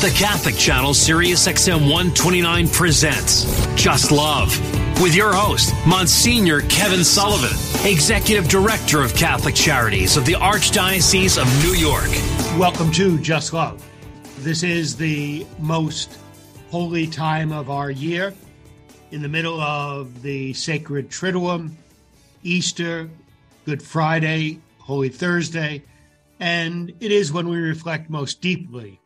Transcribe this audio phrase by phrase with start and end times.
[0.00, 4.48] The Catholic Channel Sirius XM 129 presents Just Love
[5.02, 7.54] with your host, Monsignor Kevin Sullivan,
[7.86, 12.08] Executive Director of Catholic Charities of the Archdiocese of New York.
[12.58, 13.86] Welcome to Just Love.
[14.38, 16.16] This is the most
[16.70, 18.32] holy time of our year,
[19.10, 21.72] in the middle of the sacred Triduum,
[22.42, 23.10] Easter,
[23.66, 25.82] Good Friday, Holy Thursday,
[26.38, 28.99] and it is when we reflect most deeply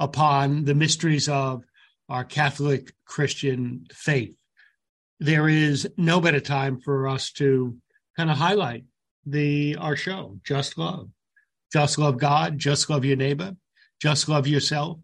[0.00, 1.62] upon the mysteries of
[2.08, 4.34] our Catholic Christian faith.
[5.20, 7.76] There is no better time for us to
[8.16, 8.84] kind of highlight
[9.26, 11.10] the our show, Just Love.
[11.72, 13.54] Just love God, just love your neighbor,
[14.02, 14.98] just love yourself,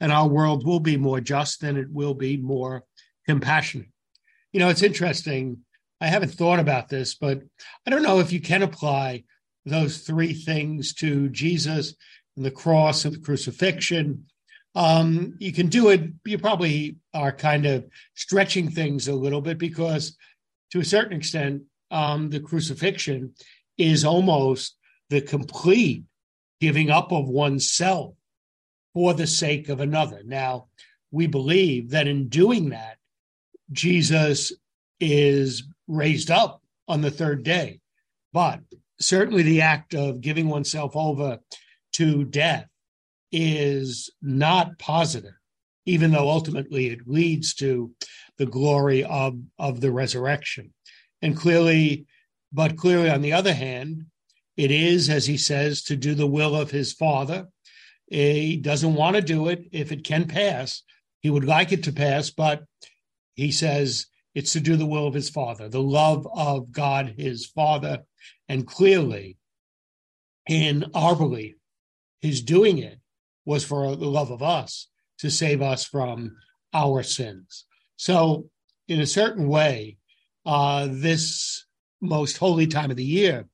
[0.00, 2.82] and our world will be more just and it will be more
[3.24, 3.86] compassionate.
[4.52, 5.58] You know, it's interesting.
[6.00, 7.42] I haven't thought about this, but
[7.86, 9.24] I don't know if you can apply
[9.64, 11.94] those three things to Jesus
[12.36, 14.24] and the cross and the crucifixion
[14.74, 16.02] um, you can do it.
[16.24, 20.16] You probably are kind of stretching things a little bit because,
[20.72, 23.34] to a certain extent, um, the crucifixion
[23.76, 24.76] is almost
[25.10, 26.04] the complete
[26.60, 28.14] giving up of oneself
[28.94, 30.22] for the sake of another.
[30.24, 30.68] Now,
[31.10, 32.98] we believe that in doing that,
[33.72, 34.52] Jesus
[35.00, 37.80] is raised up on the third day.
[38.32, 38.60] But
[39.00, 41.38] certainly the act of giving oneself over
[41.92, 42.66] to death
[43.32, 45.34] is not positive,
[45.86, 47.92] even though ultimately it leads to
[48.38, 50.72] the glory of, of the resurrection.
[51.22, 52.06] And clearly,
[52.52, 54.06] but clearly, on the other hand,
[54.56, 57.48] it is, as he says, to do the will of his Father.
[58.10, 60.82] Eh, he doesn't want to do it if it can pass.
[61.20, 62.64] He would like it to pass, but
[63.34, 67.46] he says it's to do the will of his Father, the love of God, his
[67.46, 68.04] Father.
[68.48, 69.36] And clearly,
[70.48, 71.56] in our belief,
[72.20, 72.98] his doing it
[73.48, 76.36] was for the love of us to save us from
[76.74, 77.64] our sins.
[77.96, 78.50] So,
[78.88, 79.96] in a certain way,
[80.44, 81.64] uh, this
[82.02, 83.46] most holy time of the year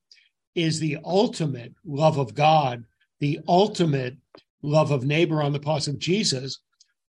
[0.56, 2.82] is the ultimate love of God,
[3.20, 4.16] the ultimate
[4.62, 6.58] love of neighbor on the part of Jesus,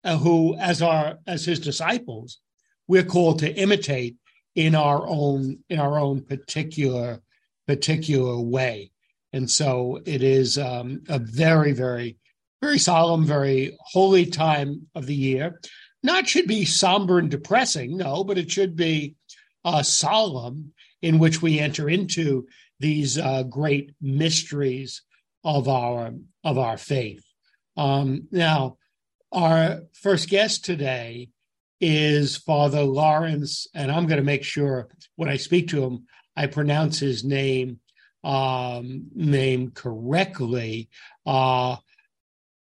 [0.06, 2.40] uh, who, as our as his disciples,
[2.88, 4.16] we're called to imitate
[4.56, 7.22] in our own in our own particular
[7.68, 8.92] particular way.
[9.34, 12.16] And so it is um, a very very
[12.62, 15.60] very solemn, very holy time of the year.
[16.04, 19.16] Not should be somber and depressing, no, but it should be
[19.66, 22.48] uh, solemn in which we enter into
[22.80, 25.02] these uh, great mysteries
[25.44, 27.24] of our of our faith.
[27.78, 28.78] Um, now,
[29.32, 31.30] our first guest today
[31.82, 36.06] is Father Lawrence, and I'm going to make sure when I speak to him,
[36.36, 37.80] I pronounce his name
[38.24, 40.90] um, name correctly.
[41.26, 41.78] Uh,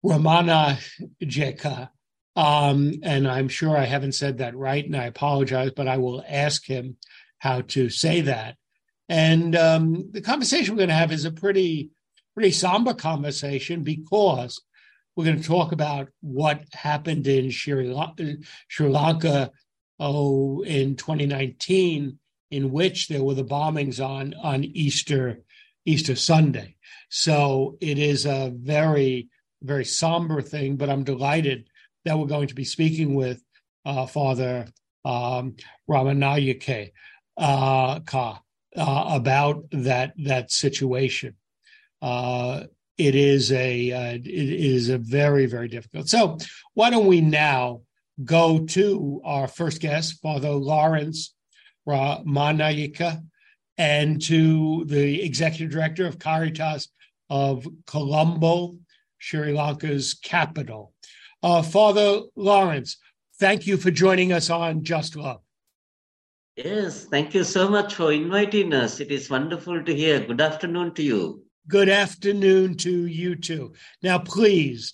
[0.03, 0.79] Ramana
[1.23, 1.89] Jeka.
[2.35, 6.23] Um, and I'm sure I haven't said that right, and I apologize, but I will
[6.27, 6.97] ask him
[7.39, 8.55] how to say that.
[9.09, 11.89] And um, the conversation we're going to have is a pretty,
[12.33, 14.61] pretty somber conversation because
[15.15, 19.51] we're going to talk about what happened in Sri Lanka, Sri Lanka
[19.99, 22.19] oh, in 2019,
[22.51, 25.41] in which there were the bombings on on Easter
[25.85, 26.75] Easter Sunday.
[27.09, 29.29] So it is a very
[29.61, 31.69] very somber thing, but I'm delighted
[32.05, 33.43] that we're going to be speaking with
[33.85, 34.67] uh, Father
[35.05, 35.55] um,
[35.89, 36.91] Ramanayake
[37.37, 38.41] uh, Ka,
[38.75, 41.35] uh, about that that situation.
[42.01, 42.63] Uh,
[42.97, 46.09] it is a uh, it is a very very difficult.
[46.09, 46.37] So
[46.73, 47.81] why don't we now
[48.23, 51.33] go to our first guest, Father Lawrence
[51.87, 53.21] Ramanayake,
[53.77, 56.89] and to the executive director of Caritas
[57.29, 58.77] of Colombo,
[59.19, 60.93] Sri Lanka's capital.
[61.43, 62.97] Uh, Father Lawrence,
[63.39, 65.41] thank you for joining us on Just Love.
[66.55, 68.99] Yes, thank you so much for inviting us.
[68.99, 70.19] It is wonderful to hear.
[70.19, 71.43] Good afternoon to you.
[71.67, 73.73] Good afternoon to you too.
[74.01, 74.93] Now, please,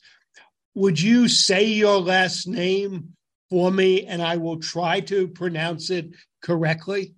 [0.75, 3.13] would you say your last name
[3.49, 6.09] for me and I will try to pronounce it
[6.43, 7.15] correctly?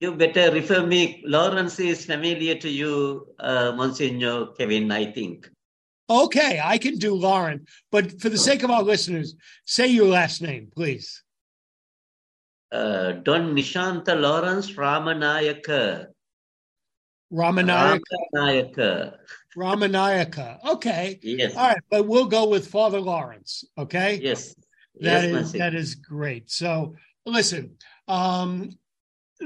[0.00, 1.22] You better refer me.
[1.24, 5.48] Lawrence is familiar to you, uh, Monsignor Kevin, I think.
[6.10, 10.42] Okay, I can do Lauren, but for the sake of our listeners, say your last
[10.42, 11.22] name, please.
[12.70, 16.06] Uh, Don Nishanta Lawrence Ramanayaka.
[17.32, 18.00] Ramanayaka.
[18.34, 19.14] Ramanayaka.
[19.56, 20.64] Ramanayaka.
[20.66, 21.18] Okay.
[21.22, 21.54] Yes.
[21.56, 23.64] All right, but we'll go with Father Lawrence.
[23.78, 24.20] Okay.
[24.22, 24.54] Yes.
[25.00, 26.50] That yes, is that is great.
[26.50, 26.94] So
[27.26, 27.76] listen,
[28.06, 28.70] um,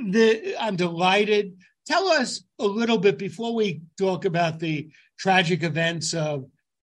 [0.06, 1.58] the, I'm delighted.
[1.86, 6.46] Tell us a little bit before we talk about the tragic events of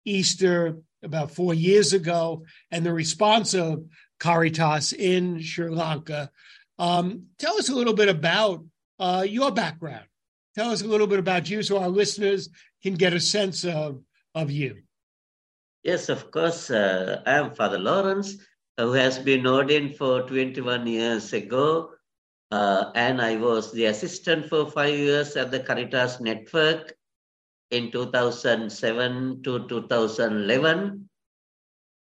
[0.05, 3.85] Easter about four years ago and the response of
[4.19, 6.29] Caritas in Sri Lanka.
[6.77, 8.63] Um, tell us a little bit about
[8.99, 10.05] uh, your background.
[10.55, 12.49] Tell us a little bit about you so our listeners
[12.83, 14.01] can get a sense of,
[14.35, 14.77] of you.
[15.83, 16.69] Yes, of course.
[16.69, 18.35] Uh, I am Father Lawrence,
[18.77, 21.91] who has been ordained for 21 years ago.
[22.51, 26.93] Uh, and I was the assistant for five years at the Caritas Network
[27.71, 31.09] in 2007 to 2011.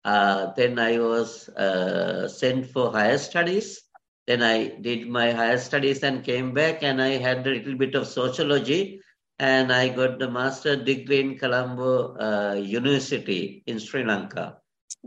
[0.03, 3.81] Uh, then I was uh, sent for higher studies.
[4.27, 7.95] Then I did my higher studies and came back, and I had a little bit
[7.95, 9.01] of sociology,
[9.39, 14.57] and I got the master degree in Colombo uh, University in Sri Lanka.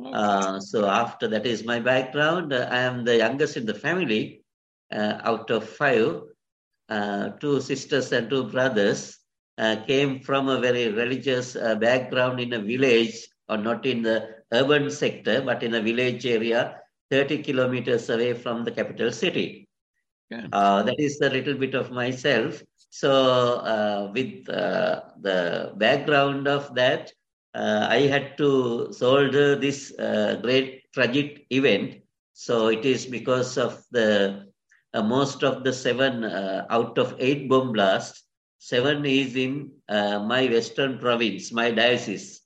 [0.03, 2.55] Uh, so after that is my background.
[2.55, 4.45] I am the youngest in the family
[4.93, 6.23] out of five.
[6.89, 9.19] Uh, two sisters and two brothers
[9.59, 14.29] uh, came from a very religious uh, background in a village, or not in the
[14.53, 16.79] urban sector, but in a village area
[17.11, 19.69] 30 kilometers away from the capital city.
[20.53, 22.63] Uh, that is a little bit of myself.
[22.91, 27.13] So, uh, with uh, the background of that,
[27.55, 29.93] uh, I had to solve this
[30.43, 32.03] great tragic event.
[32.33, 34.46] So, it is because of the
[35.03, 38.27] most of the seven out of eight bomb blasts
[38.59, 42.41] seven is in uh, my western province, my diocese.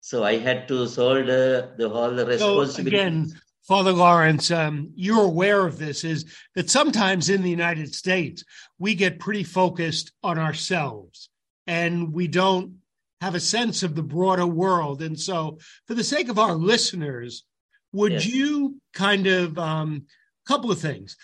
[0.00, 2.72] So I had to shoulder the whole responsibility.
[2.72, 7.94] So again, Father Lawrence, um, you're aware of this is that sometimes in the United
[7.94, 8.44] States,
[8.78, 11.28] we get pretty focused on ourselves
[11.66, 12.76] and we don't
[13.20, 15.02] have a sense of the broader world.
[15.02, 17.44] And so, for the sake of our listeners,
[17.92, 18.26] would yes.
[18.26, 20.06] you kind of, um,
[20.50, 21.16] couple of things,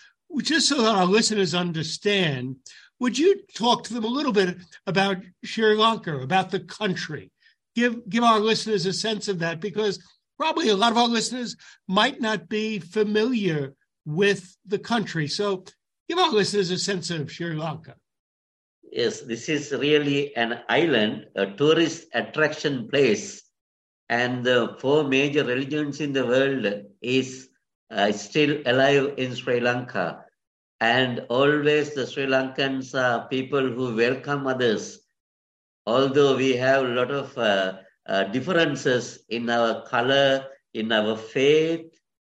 [0.43, 2.57] just so that our listeners understand
[2.99, 4.57] would you talk to them a little bit
[4.87, 7.31] about Sri Lanka, about the country?
[7.75, 10.03] Give give our listeners a sense of that because
[10.39, 11.57] probably a lot of our listeners
[11.89, 13.75] might not be familiar
[14.07, 15.29] with the country.
[15.29, 15.65] So
[16.09, 17.97] give our listeners a sense of Sri Lanka.
[18.91, 23.43] Yes, this is really an island, a tourist attraction place.
[24.09, 26.65] And the four major religions in the world
[27.03, 27.46] is
[27.91, 30.25] uh, still alive in Sri Lanka.
[30.81, 35.01] And always the Sri Lankans are people who welcome others.
[35.87, 40.45] Although we have a lot of uh, uh, differences in our color,
[40.75, 41.87] in our faith,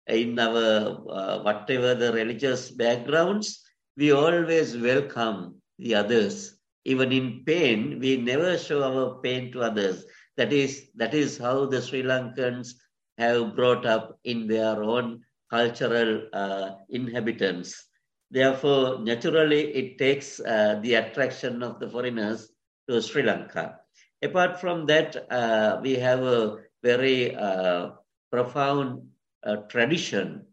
[0.08, 3.62] in our uh, whatever the religious backgrounds,
[3.98, 6.58] we always welcome the others.
[6.86, 10.06] Even in pain, we never show our pain to others.
[10.38, 12.74] That is that is how the Sri Lankans
[13.18, 15.22] have brought up in their own
[15.52, 17.88] cultural uh, inhabitants.
[18.32, 22.50] Therefore, naturally, it takes uh, the attraction of the foreigners
[22.90, 23.78] to Sri Lanka.
[24.24, 27.90] Apart from that, uh, we have a very uh,
[28.32, 29.10] profound
[29.44, 30.46] uh, tradition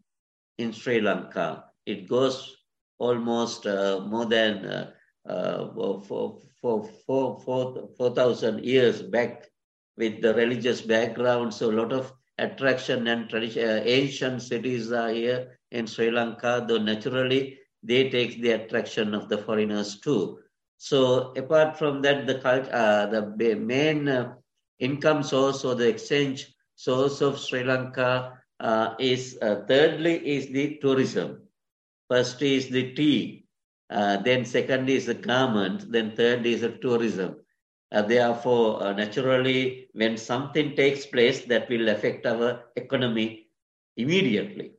[0.57, 1.63] in Sri Lanka.
[1.85, 2.57] It goes
[2.99, 4.91] almost uh, more than uh,
[6.61, 9.45] 4,000 years back
[9.95, 11.53] with the religious background.
[11.53, 13.83] So, a lot of attraction and tradition.
[13.85, 19.37] ancient cities are here in Sri Lanka, though naturally they take the attraction of the
[19.37, 20.39] foreigners too.
[20.77, 24.33] So apart from that, the uh, the main uh,
[24.79, 30.77] income source or the exchange source of Sri Lanka uh, is uh, thirdly is the
[30.81, 31.41] tourism.
[32.09, 33.45] First is the tea,
[33.89, 37.35] uh, then second is the garment, then third is the tourism.
[37.91, 43.47] Uh, therefore, naturally, when something takes place, that will affect our economy
[43.97, 44.71] immediately.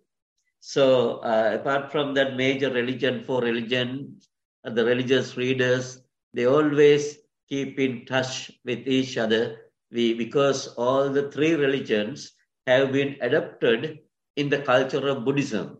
[0.60, 4.20] So uh, apart from that major religion for religion,
[4.64, 6.02] uh, the religious leaders,
[6.34, 9.56] they always keep in touch with each other
[9.90, 12.32] we, because all the three religions
[12.66, 13.98] have been adopted
[14.36, 15.78] in the culture of Buddhism.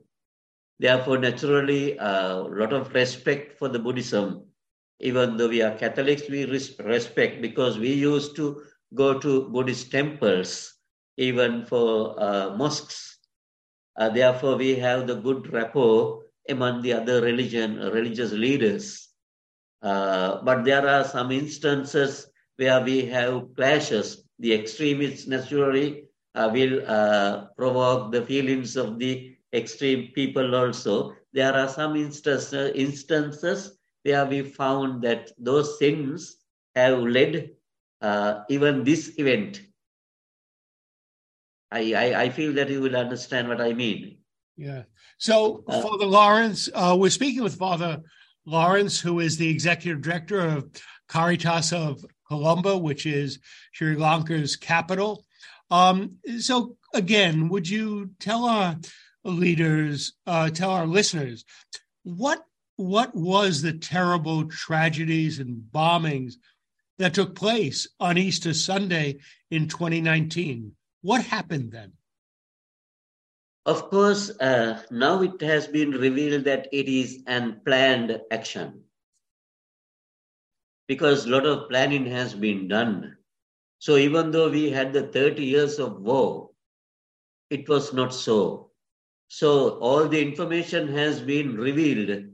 [0.81, 4.50] Therefore, naturally, a uh, lot of respect for the Buddhism.
[5.01, 8.63] Even though we are Catholics, we respect because we used to
[8.95, 10.75] go to Buddhist temples,
[11.17, 13.11] even for uh, mosques
[14.01, 19.09] uh, therefore, we have the good rapport among the other religion, religious leaders.
[19.83, 22.27] Uh, but there are some instances
[22.57, 24.25] where we have clashes.
[24.39, 26.05] The extremists naturally
[26.35, 31.15] uh, will uh, provoke the feelings of the extreme people also.
[31.33, 36.37] There are some instances, instances where we found that those sins
[36.75, 37.51] have led
[38.01, 39.61] uh, even this event
[41.71, 44.19] I, I, I feel that you will understand what I mean.
[44.57, 44.83] Yeah.
[45.19, 48.01] So, uh, Father Lawrence, uh, we're speaking with Father
[48.45, 50.71] Lawrence, who is the executive director of
[51.09, 53.39] Caritas of Colombo, which is
[53.73, 55.25] Sri Lanka's capital.
[55.71, 58.77] Um, so, again, would you tell our
[59.25, 61.45] leaders, uh, tell our listeners,
[62.03, 62.45] what
[62.81, 66.35] what was the terrible tragedies and bombings
[66.99, 69.19] that took place on Easter Sunday
[69.51, 70.73] in 2019?
[71.03, 71.93] What happened then?
[73.67, 78.85] Of course, uh, now it has been revealed that it is an planned action
[80.89, 83.17] because a lot of planning has been done.
[83.79, 86.51] So even though we had the 30 years of war,
[87.51, 88.71] it was not so.
[89.29, 92.31] So all the information has been revealed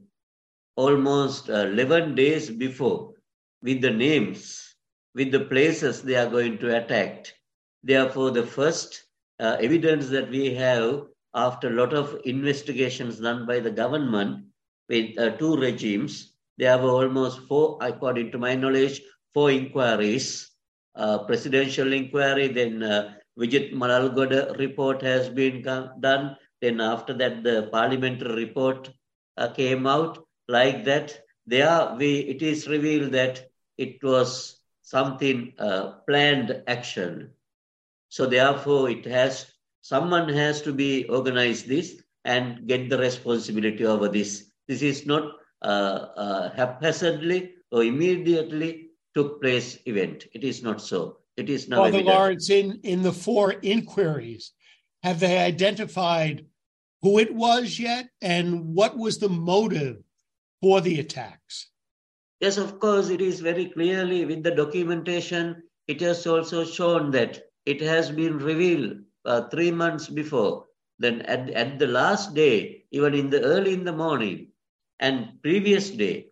[0.77, 3.13] almost uh, 11 days before
[3.63, 4.75] with the names,
[5.15, 7.33] with the places they are going to attack.
[7.83, 9.03] Therefore, the first
[9.41, 11.03] uh, evidence that we have
[11.35, 14.45] after a lot of investigations done by the government
[14.89, 19.03] with uh, two regimes there were almost four, according to my knowledge,
[19.35, 20.51] four inquiries.
[20.95, 26.37] Uh, presidential inquiry, then uh, Vijith Malalgoda report has been done.
[26.63, 28.91] Then after that, the parliamentary report
[29.37, 30.26] uh, came out.
[30.49, 37.31] Like that, there we it is revealed that it was something uh, planned action.
[38.09, 39.47] So therefore, it has
[39.81, 44.51] someone has to be organize this and get the responsibility over this.
[44.69, 50.27] This is not uh, uh, haphazardly or immediately took place event.
[50.33, 51.19] It is not so.
[51.37, 51.85] It is now.
[51.85, 54.53] Father Lawrence, in, in the four inquiries,
[55.03, 56.47] have they identified
[57.03, 59.99] who it was yet and what was the motive
[60.61, 61.71] for the attacks?
[62.41, 65.63] Yes, of course, it is very clearly with the documentation.
[65.87, 70.67] It has also shown that it has been revealed uh, three months before.
[70.99, 74.53] Then at, at the last day, even in the early in the morning,
[75.01, 76.29] and previous day,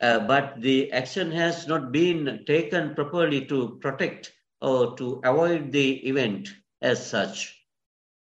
[0.00, 6.06] uh, but the action has not been taken properly to protect or to avoid the
[6.08, 7.56] event as such.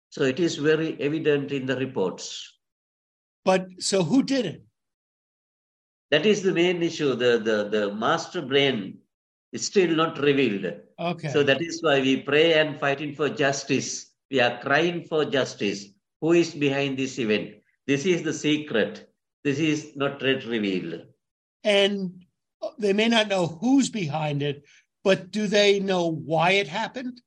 [0.09, 2.51] So it is very evident in the reports.
[3.45, 4.63] But so who did it?
[6.11, 7.15] That is the main issue.
[7.15, 8.97] The, the, the master brain
[9.51, 10.73] is still not revealed.
[10.99, 11.29] Okay.
[11.29, 14.11] So that is why we pray and fighting for justice.
[14.31, 15.85] We are crying for justice.
[16.21, 17.55] Who is behind this event?
[17.87, 19.09] This is the secret.
[19.43, 21.03] This is not yet revealed.
[21.63, 22.25] And
[22.77, 24.63] they may not know who's behind it,
[25.03, 27.21] but do they know why it happened?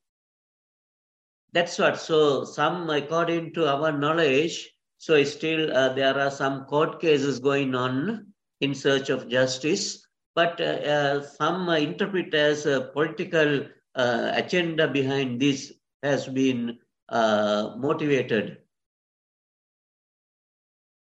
[1.53, 2.01] That's what.
[2.01, 7.75] So, some, according to our knowledge, so still uh, there are some court cases going
[7.75, 8.32] on
[8.63, 15.39] in search of justice, but uh, uh, some interpret as a political uh, agenda behind
[15.41, 16.79] this has been
[17.11, 18.63] uh, motivated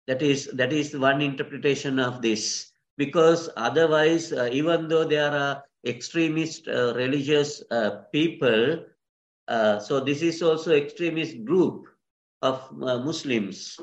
[0.07, 2.71] that is that is one interpretation of this.
[2.97, 8.85] Because otherwise, uh, even though there are extremist uh, religious uh, people,
[9.47, 11.87] uh, so this is also extremist group
[12.41, 13.77] of uh, Muslims.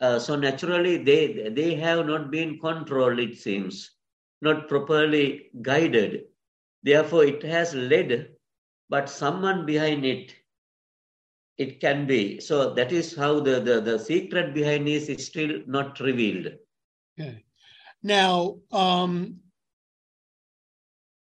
[0.00, 3.18] Uh, so naturally, they they have not been controlled.
[3.18, 3.90] It seems
[4.42, 6.24] not properly guided.
[6.82, 8.28] Therefore, it has led,
[8.90, 10.34] but someone behind it
[11.58, 12.40] it can be.
[12.40, 16.52] So that is how the, the, the secret behind this is still not revealed.
[17.18, 17.44] Okay.
[18.02, 19.36] Now, um,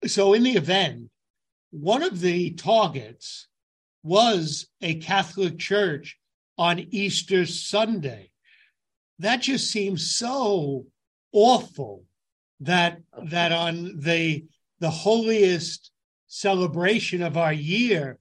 [0.05, 1.09] so in the event,
[1.71, 3.47] one of the targets
[4.03, 6.17] was a Catholic church
[6.57, 8.31] on Easter Sunday.
[9.19, 10.85] That just seems so
[11.31, 12.03] awful
[12.61, 14.45] that that on the
[14.79, 15.91] the holiest
[16.27, 18.19] celebration of our year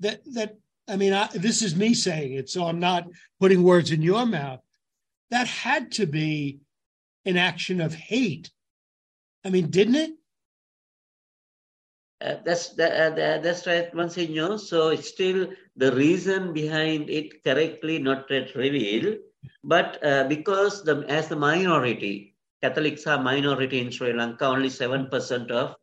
[0.00, 0.56] that that
[0.90, 3.06] I mean, I, this is me saying it, so I'm not
[3.38, 4.60] putting words in your mouth.
[5.30, 6.58] That had to be
[7.24, 8.50] an action of hate.
[9.44, 10.10] I mean, didn't it?
[12.20, 14.58] Uh, that's that, uh, that's right, Monsignor.
[14.58, 19.18] So still the reason behind it correctly not yet revealed,
[19.64, 25.08] but uh, because the as the minority, Catholics are minority in Sri Lanka, only seven
[25.08, 25.76] percent of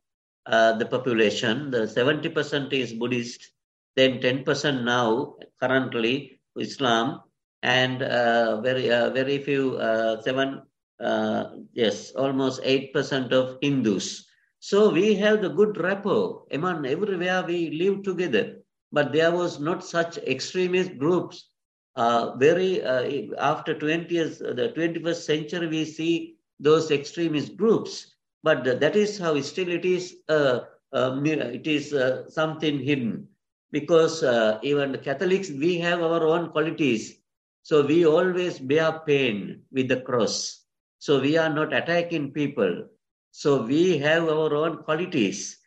[0.45, 1.71] uh, the population.
[1.71, 3.51] The seventy percent is Buddhist,
[3.95, 7.21] then 10% now currently Islam,
[7.63, 10.61] and uh, very uh, very few uh, seven
[10.99, 14.25] uh, yes almost eight percent of Hindus.
[14.59, 18.57] So we have the good rapport among everywhere we live together.
[18.91, 21.49] But there was not such extremist groups.
[21.97, 28.13] Uh, very uh, after 20 years, the 21st century, we see those extremist groups.
[28.43, 30.15] But that is how still it is.
[30.29, 31.95] it is
[32.31, 33.27] something hidden
[33.71, 37.17] because uh, even the Catholics, we have our own qualities.
[37.63, 40.65] So we always bear pain with the cross.
[40.99, 42.85] So we are not attacking people.
[43.31, 45.57] So we have our own qualities.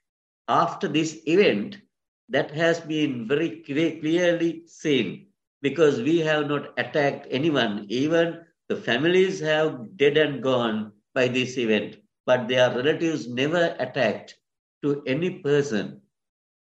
[0.47, 1.79] After this event,
[2.29, 5.27] that has been very clearly seen
[5.63, 7.87] because we have not attacked anyone.
[7.89, 14.37] Even the families have dead and gone by this event, but their relatives never attacked
[14.83, 16.01] to any person.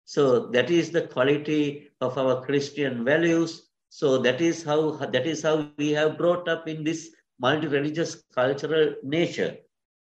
[0.05, 3.69] So that is the quality of our Christian values.
[3.89, 8.95] So that is how that is how we have brought up in this multi-religious cultural
[9.03, 9.57] nature.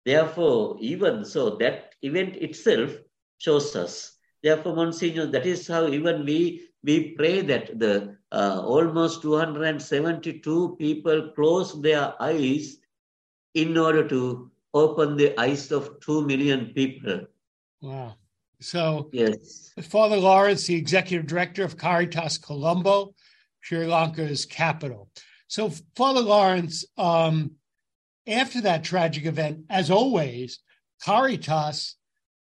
[0.05, 2.91] Therefore, even so, that event itself
[3.37, 4.17] shows us.
[4.43, 11.31] Therefore, Monsignor, that is how even we we pray that the uh, almost 272 people
[11.35, 12.77] close their eyes
[13.53, 17.21] in order to open the eyes of 2 million people.
[17.81, 18.15] Wow.
[18.59, 19.71] So, yes.
[19.81, 23.13] Father Lawrence, the executive director of Caritas Colombo,
[23.61, 25.09] Sri Lanka's capital.
[25.47, 27.51] So, Father Lawrence, um,
[28.27, 30.59] after that tragic event, as always,
[31.03, 31.95] Caritas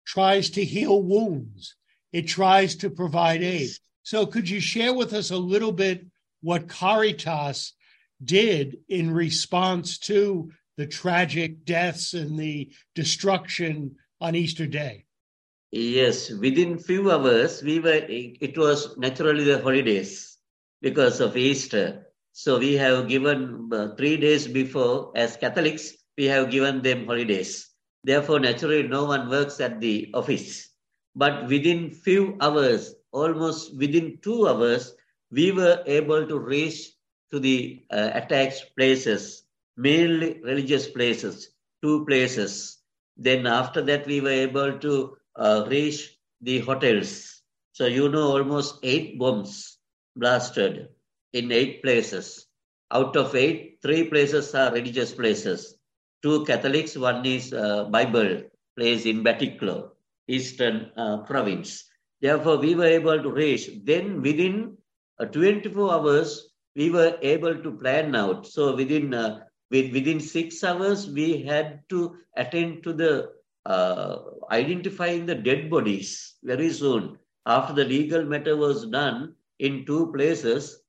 [0.06, 1.76] tries to heal wounds.
[2.12, 3.70] It tries to provide aid.
[4.06, 6.06] So, could you share with us a little bit
[6.42, 7.74] what Caritas
[8.24, 15.06] did in response to the tragic deaths and the destruction on Easter Day?
[15.72, 18.06] Yes, within few hours, we were.
[18.08, 20.38] It was naturally the holidays
[20.84, 22.06] because of Easter.
[22.32, 27.72] So we have given uh, three days before, as Catholics, we have given them holidays.
[28.04, 30.70] Therefore, naturally, no one works at the office.
[31.16, 34.94] But within few hours, almost within two hours,
[35.32, 36.78] we were able to reach
[37.32, 39.44] to the uh, attacked places,
[39.78, 41.50] mainly religious places,
[41.84, 42.78] two places.
[43.18, 47.42] Then after that, we were able to uh, reach the hotels.
[47.74, 49.78] So you know, almost eight bombs
[50.16, 50.90] blasted
[51.34, 52.48] in eight places.
[52.92, 55.76] Out of eight, three places are religious places.
[56.24, 58.44] Two Catholics, one is uh, Bible
[58.78, 59.90] place in Batticaloa,
[60.28, 61.90] eastern uh, province.
[62.26, 63.70] Therefore, we were able to reach.
[63.84, 64.78] Then within
[65.20, 68.48] uh, 24 hours, we were able to plan out.
[68.48, 73.30] So within uh, with, within six hours, we had to attend to the
[73.68, 74.18] uh,
[74.50, 77.20] identifying the dead bodies very soon.
[77.46, 80.82] After the legal matter was done in two places,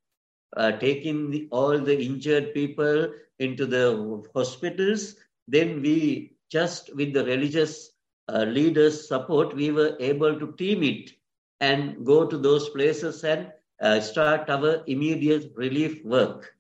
[0.57, 5.17] uh, taking the, all the injured people into the hospitals,
[5.49, 7.91] then we just with the religious
[8.29, 11.13] uh, leaders' support, we were able to team it
[11.61, 13.49] and go to those places and
[13.81, 16.55] uh, start our immediate relief work.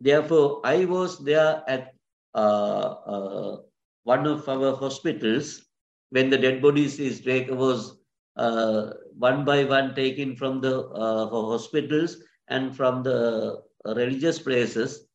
[0.00, 1.92] Therefore, I was there at
[2.34, 3.56] uh, uh,
[4.04, 5.62] one of our hospitals
[6.10, 7.98] when the dead bodies is taken was
[8.36, 12.16] uh, one by one taken from the uh, hospitals
[12.48, 15.06] and from the religious places.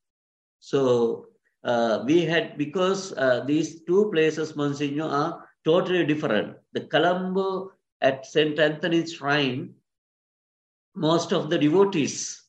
[0.59, 1.27] So
[1.63, 6.57] uh, we had because uh, these two places, Monsignor, are totally different.
[6.73, 8.57] The Colombo at St.
[8.59, 9.75] Anthony's Shrine,
[10.95, 12.41] most of the devotees,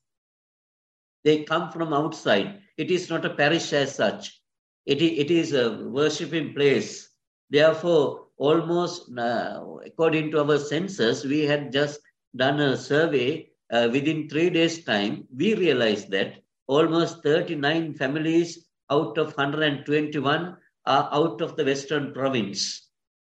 [1.24, 2.60] they come from outside.
[2.76, 4.40] It is not a parish as such.
[4.86, 7.10] It, it is a worshiping place.
[7.50, 12.00] Therefore, almost uh, according to our census, we had just
[12.34, 15.28] done a survey uh, within three days' time.
[15.36, 22.88] We realized that almost 39 families out of 121 are out of the western province.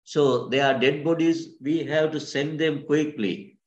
[0.05, 1.49] So they are dead bodies.
[1.61, 3.59] We have to send them quickly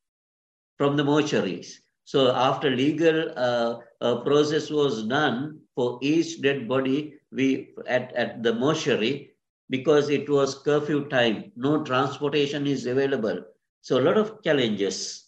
[0.78, 1.74] from the mortuaries.
[2.06, 8.44] So after legal uh, uh, process was done for each dead body, we at, at
[8.44, 9.32] the mortuary
[9.70, 13.44] because it was curfew time, no transportation is available.
[13.82, 15.26] So a lot of challenges.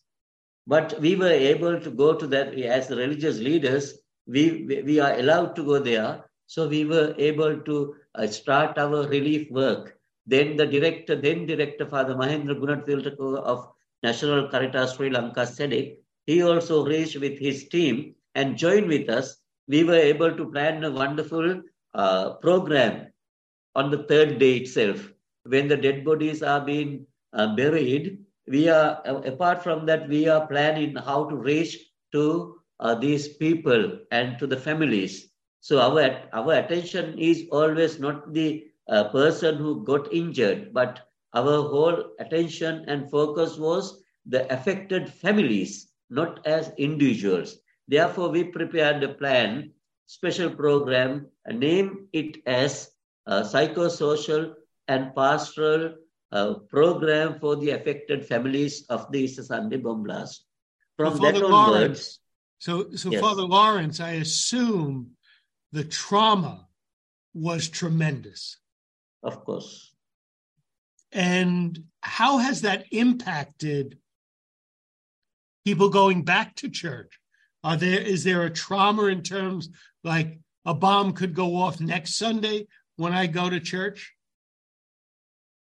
[0.67, 3.95] But we were able to go to that as religious leaders.
[4.27, 6.23] We, we are allowed to go there.
[6.47, 9.98] So we were able to uh, start our relief work.
[10.29, 13.67] Then the director, then director Father Mahendra Gunatilaka of
[14.03, 19.37] National Caritas Sri Lanka SEDEC, he also reached with his team and joined with us.
[19.67, 21.63] We were able to plan a wonderful
[21.95, 23.07] uh, program
[23.75, 25.11] on the third day itself.
[25.45, 30.27] When the dead bodies are being uh, buried, we are, uh, apart from that, we
[30.27, 31.77] are planning how to reach
[32.11, 35.29] to uh, these people and to the families.
[35.61, 41.61] So our, our attention is always not the uh, person who got injured, but our
[41.69, 47.57] whole attention and focus was the affected families, not as individuals.
[47.87, 49.71] Therefore, we prepared a plan,
[50.07, 52.91] special program, name it as
[53.25, 54.53] a psychosocial
[54.87, 55.95] and pastoral
[56.31, 60.45] uh, program for the affected families of the Easter Sunday bomb blast.
[60.97, 62.19] From so that onwards,
[62.59, 63.21] so so yes.
[63.21, 65.11] Father Lawrence, I assume
[65.71, 66.67] the trauma
[67.33, 68.57] was tremendous.
[69.23, 69.93] Of course.
[71.11, 73.97] And how has that impacted
[75.65, 77.19] people going back to church?
[77.63, 79.69] Are there is there a trauma in terms
[80.03, 84.13] like a bomb could go off next Sunday when I go to church?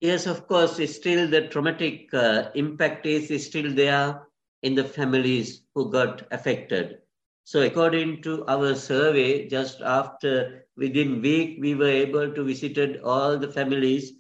[0.02, 0.78] Yes, of course.
[0.80, 4.22] It's still, the traumatic uh, impact is still there
[4.62, 7.00] in the families who got affected.
[7.44, 13.38] So, according to our survey, just after within week, we were able to visit all
[13.38, 14.14] the families.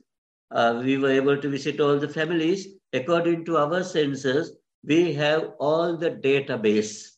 [0.52, 2.68] Uh, we were able to visit all the families.
[2.94, 4.52] According to our census,
[4.84, 7.16] we have all the database.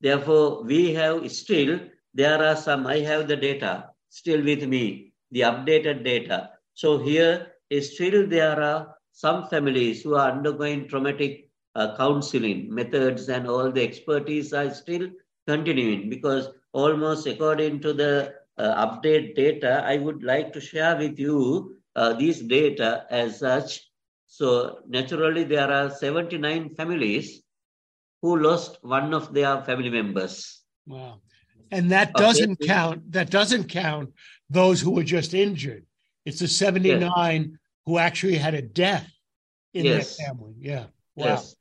[0.00, 1.80] Therefore, we have still,
[2.14, 6.50] there are some, I have the data still with me, the updated data.
[6.74, 13.46] So here, still there are some families who are undergoing traumatic uh, counseling methods and
[13.46, 15.08] all the expertise are still
[15.46, 18.34] continuing because almost according to the
[18.74, 23.80] update data, I would like to share with you uh, these data as such
[24.32, 27.42] so naturally, there are 79 families
[28.22, 30.62] who lost one of their family members.
[30.86, 31.20] Wow.
[31.70, 32.66] And that doesn't okay.
[32.66, 34.08] count, that doesn't count
[34.48, 35.84] those who were just injured.
[36.24, 37.58] It's the 79 yes.
[37.84, 39.06] who actually had a death
[39.74, 40.16] in yes.
[40.16, 40.54] their family.
[40.58, 40.84] Yeah.
[41.14, 41.26] Wow.
[41.26, 41.56] Yes.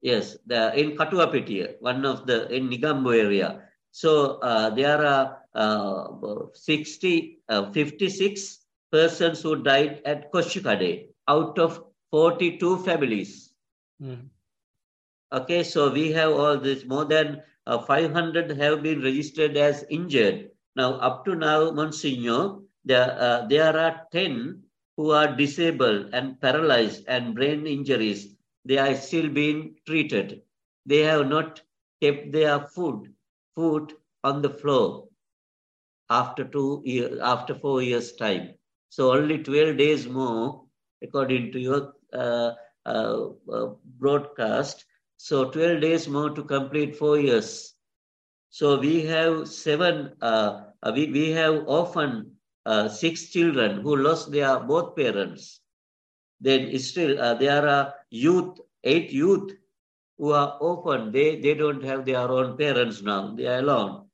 [0.00, 0.36] Yes.
[0.46, 3.62] The, in Katuwapitiya, one of the, in Negombo area.
[3.90, 8.58] So uh, there are uh, 60, uh, 56
[8.92, 13.52] persons who died at Kochchikade out of 42 families.
[14.02, 14.28] Mm.
[15.32, 20.50] Okay, so we have all this, more than uh, 500 have been registered as injured.
[20.76, 24.62] Now, up to now, Monsignor, there, uh, there are 10
[24.96, 28.34] who are disabled and paralyzed and brain injuries.
[28.64, 30.42] They are still being treated.
[30.86, 31.62] They have not
[32.02, 33.12] kept their food,
[33.54, 33.92] food
[34.22, 35.05] on the floor
[36.10, 38.50] after two years, after four years' time.
[38.88, 40.62] So only 12 days more,
[41.02, 42.52] according to your uh,
[42.86, 43.66] uh, uh,
[43.98, 44.84] broadcast.
[45.16, 47.74] So 12 days more to complete four years.
[48.50, 50.12] So we have seven,
[50.94, 52.32] we, we have often
[52.88, 55.60] six children who lost their both parents.
[56.40, 59.52] Then still there are youth, eight youth
[60.18, 61.12] who are open.
[61.12, 63.34] They, they don't have their own parents now.
[63.36, 64.05] They are alone.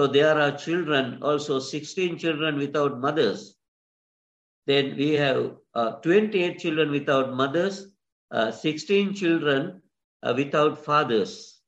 [0.00, 3.58] So there are children, also 16 children without mothers.
[4.66, 7.92] Then we have uh, 28 children without mothers,
[8.30, 9.82] uh, 16 children
[10.22, 11.60] uh, without fathers.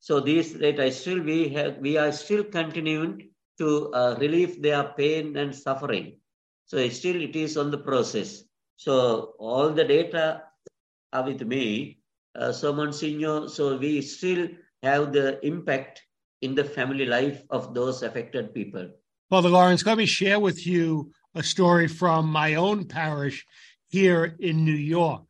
[0.00, 4.84] So these that I still we have we are still continuing to uh, relieve their
[4.84, 6.18] pain and suffering.
[6.66, 8.44] So still it is on the process.
[8.76, 10.42] So all the data
[11.14, 12.02] are with me.
[12.34, 14.48] Uh, so Monsignor, so we still
[14.82, 16.02] have the impact
[16.42, 18.88] in the family life of those affected people.
[19.30, 23.46] Father Lawrence, let me share with you a story from my own parish
[23.88, 25.22] here in New York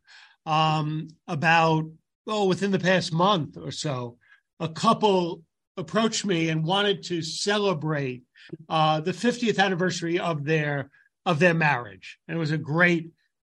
[0.47, 1.85] um, about,
[2.27, 4.19] oh, within the past month or so,
[4.61, 5.43] a couple
[5.77, 8.23] approached me and wanted to celebrate
[8.69, 10.91] uh, the 50th anniversary of their
[11.27, 12.19] of their marriage.
[12.29, 13.11] And it was a great,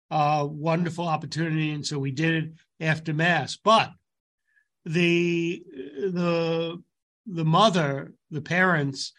[0.10, 3.58] uh, wonderful opportunity, and so we did it after mass.
[3.58, 3.92] But
[4.86, 6.82] the the
[7.26, 9.14] the mother, the parents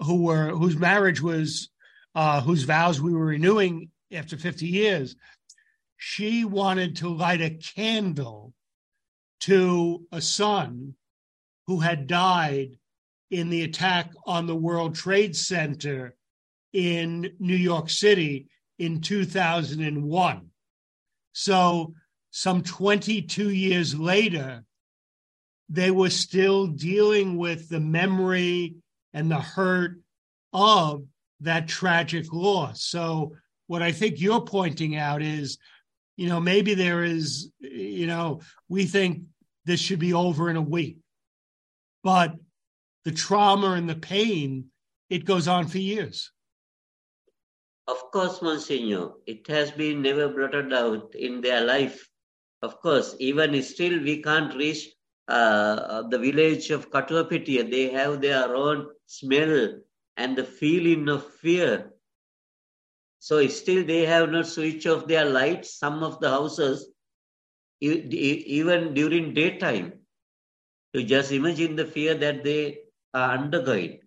[0.00, 1.70] who were whose marriage was
[2.14, 5.16] uh, whose vows we were renewing after 50 years,
[5.96, 8.52] she wanted to light a candle
[9.40, 10.94] to a son
[11.66, 12.78] who had died
[13.30, 16.14] in the attack on the World Trade Center
[16.72, 20.46] in New York City in 2001.
[21.32, 21.94] So,
[22.30, 24.64] some 22 years later,
[25.72, 28.74] they were still dealing with the memory
[29.14, 29.98] and the hurt
[30.52, 31.04] of
[31.40, 32.84] that tragic loss.
[32.84, 33.36] So,
[33.68, 35.56] what I think you're pointing out is,
[36.18, 39.22] you know, maybe there is, you know, we think
[39.64, 40.98] this should be over in a week,
[42.04, 42.34] but
[43.06, 44.66] the trauma and the pain,
[45.08, 46.30] it goes on for years.
[47.88, 52.10] Of course, Monsignor, it has been never blotted out in their life.
[52.60, 54.86] Of course, even still, we can't reach
[55.28, 57.70] uh, the village of Katuwapitiya.
[57.70, 59.78] They have their own smell
[60.16, 61.90] and the feeling of fear.
[63.18, 65.78] So still they have not switched off their lights.
[65.78, 66.88] Some of the houses,
[67.80, 69.92] even during daytime,
[70.92, 72.78] you just imagine the fear that they
[73.14, 74.00] are undergoing.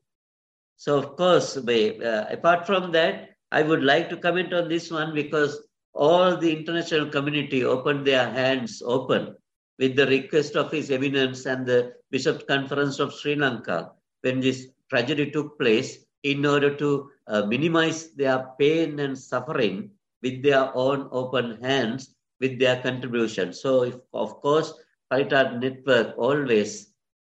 [0.77, 5.13] So of course, uh, apart from that, I would like to comment on this one
[5.15, 5.57] because
[5.93, 9.35] all the international community opened their hands open
[9.79, 14.67] with the request of His Eminence and the Bishop Conference of Sri Lanka when this
[14.89, 21.07] tragedy took place in order to uh, minimize their pain and suffering with their own
[21.11, 23.53] open hands with their contribution.
[23.53, 24.73] So, if, of course,
[25.11, 26.91] Caritas Network always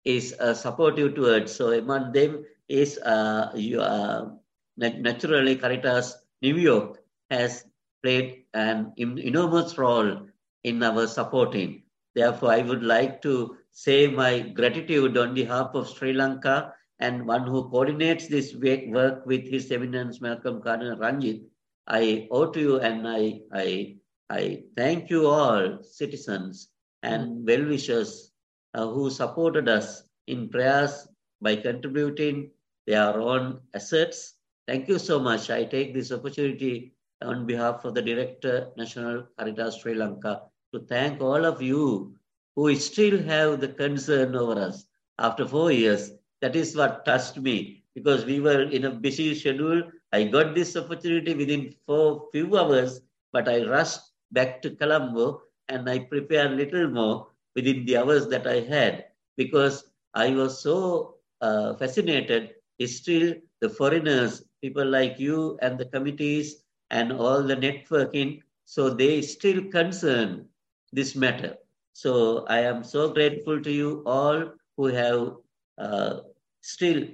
[0.04, 1.52] is uh, supportive towards.
[1.52, 4.30] So, among them is uh, you, uh,
[4.76, 6.98] naturally Caritas New York
[7.30, 7.64] has
[8.02, 10.28] played an enormous role
[10.62, 11.82] in our supporting.
[12.16, 17.46] Therefore, I would like to say my gratitude on behalf of Sri Lanka and one
[17.46, 21.42] who coordinates this work with His Eminence Malcolm Cardinal Ranjith.
[21.86, 23.96] I owe to you and I, I,
[24.30, 26.70] I thank you all, citizens
[27.02, 28.32] and well wishers
[28.72, 31.06] uh, who supported us in prayers
[31.42, 32.50] by contributing
[32.86, 34.36] their own assets.
[34.66, 35.50] Thank you so much.
[35.50, 40.44] I take this opportunity on behalf of the Director, National Caritas Sri Lanka,
[40.76, 42.14] to thank all of you
[42.56, 44.86] who still have the concern over us
[45.18, 46.12] after four years.
[46.42, 49.90] That is what touched me because we were in a busy schedule.
[50.12, 53.00] I got this opportunity within four few hours,
[53.32, 54.00] but I rushed
[54.32, 59.06] back to Colombo and I prepared a little more within the hours that I had
[59.36, 59.84] because
[60.14, 62.54] I was so uh, fascinated.
[62.84, 69.22] Still, the foreigners, people like you and the committees and all the networking, so they
[69.22, 70.48] still concern
[70.96, 71.54] this matter.
[71.92, 75.36] So I am so grateful to you all who have
[75.78, 76.20] uh,
[76.62, 77.04] still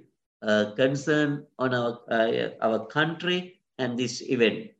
[0.40, 4.70] uh, concern on our uh, our country and this event.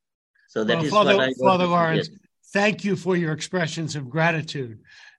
[0.49, 2.11] So that well, is Father, what I Father Lawrence.
[2.53, 4.79] Thank you for your expressions of gratitude.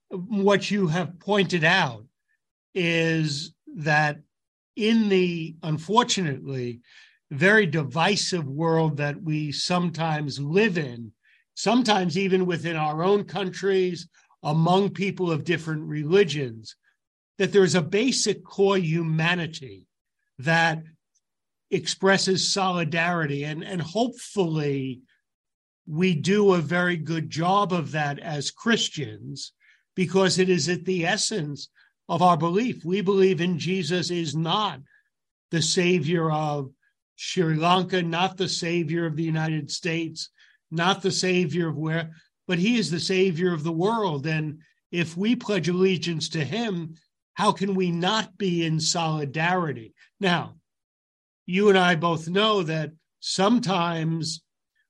[0.10, 2.06] What you have pointed out
[2.76, 4.20] is that
[4.76, 6.82] in the unfortunately
[7.32, 11.12] very divisive world that we sometimes live in,
[11.56, 14.08] sometimes even within our own countries,
[14.44, 16.76] among people of different religions,
[17.38, 19.88] that there's a basic core humanity
[20.40, 20.84] that
[21.72, 23.44] expresses solidarity.
[23.44, 25.02] And, and hopefully,
[25.88, 29.54] we do a very good job of that as Christians
[29.96, 31.70] because it is at the essence
[32.10, 32.84] of our belief.
[32.86, 34.80] We believe in Jesus is not
[35.52, 36.72] the savior of
[37.16, 40.30] Sri Lanka, not the savior of the United States,
[40.74, 42.12] not the savior of where,
[42.48, 44.28] but he is the savior of the world.
[44.28, 44.60] And
[44.92, 46.96] if we pledge allegiance to him,
[47.36, 49.94] how can we not be in solidarity?
[50.20, 50.56] Now,
[51.46, 54.44] you and I both know that sometimes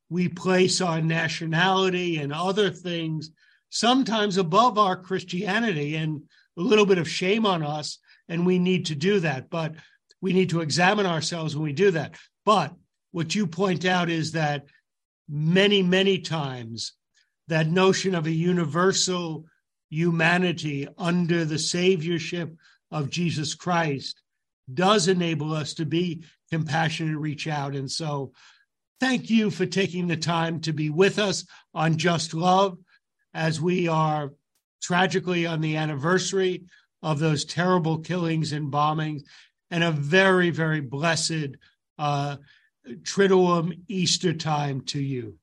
[0.10, 3.32] we place our nationality and other things
[3.70, 6.22] sometimes above our Christianity and
[6.58, 7.98] a little bit of shame on us.
[8.30, 9.50] And we need to do that.
[9.50, 9.74] But
[10.22, 12.16] we need to examine ourselves when we do that.
[12.46, 12.74] But
[13.12, 14.66] what you point out is that
[15.28, 16.94] many, many times
[17.48, 19.46] that notion of a universal
[19.90, 22.56] humanity under the saviorship
[22.92, 24.22] of Jesus Christ
[24.74, 27.76] does enable us to be compassionate and reach out.
[27.76, 28.32] And so,
[29.00, 32.78] thank you for taking the time to be with us on Just Love
[33.34, 34.32] as we are
[34.82, 36.64] tragically on the anniversary
[37.02, 39.24] of those terrible killings and bombings
[39.70, 41.58] and a very, very blessed
[41.98, 42.38] uh,
[42.88, 45.38] Triduum Easter time to you.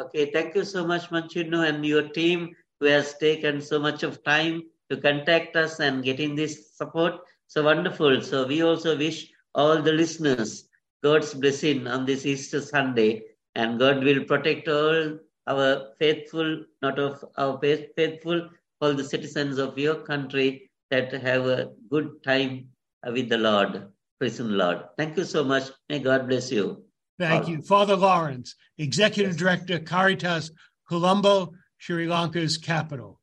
[0.00, 4.22] Okay, thank you so much, Manchino, and your team who has taken so much of
[4.24, 7.20] time to contact us and getting this support.
[7.46, 8.20] So wonderful.
[8.22, 10.68] So we also wish all the listeners
[11.02, 13.22] God's blessing on this Easter Sunday,
[13.54, 18.48] and God will protect all our faithful, not of our faithful,
[18.80, 22.68] all the citizens of your country that have a good time
[23.06, 23.88] with the Lord,
[24.22, 24.84] prison Lord.
[24.96, 25.64] Thank you so much.
[25.88, 26.84] May God bless you.
[27.18, 27.60] Thank you.
[27.60, 30.52] Father Lawrence, Executive Director, Caritas
[30.88, 33.20] Colombo, Sri Lanka's capital.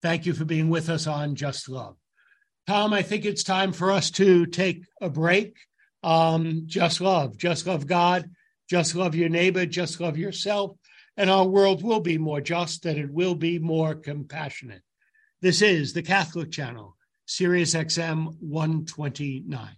[0.00, 1.96] Thank you for being with us on Just Love.
[2.66, 5.58] Tom, I think it's time for us to take a break.
[6.02, 8.30] Um, just love, just love God,
[8.70, 10.74] just love your neighbor, just love yourself,
[11.18, 14.80] and our world will be more just and it will be more compassionate.
[15.42, 19.76] This is the Catholic Channel, Sirius XM 129.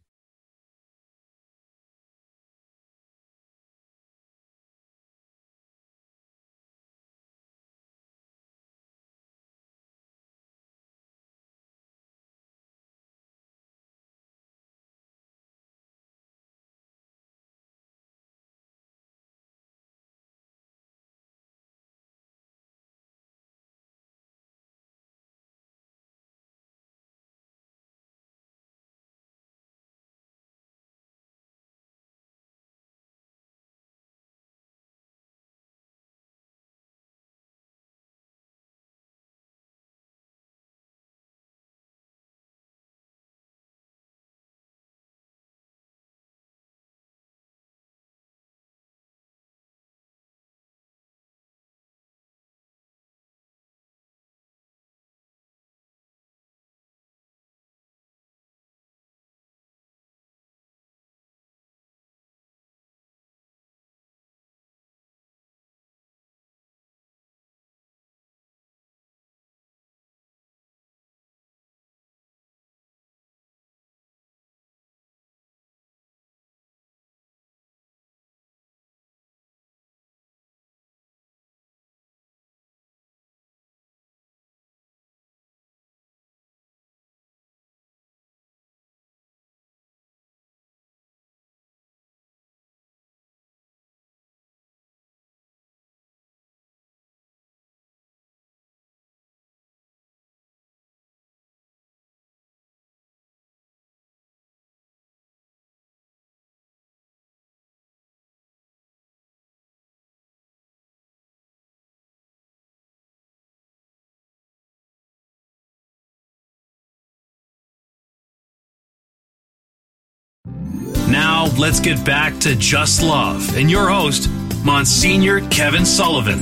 [121.09, 124.31] Now, let's get back to Just Love and your host,
[124.65, 126.41] Monsignor Kevin Sullivan.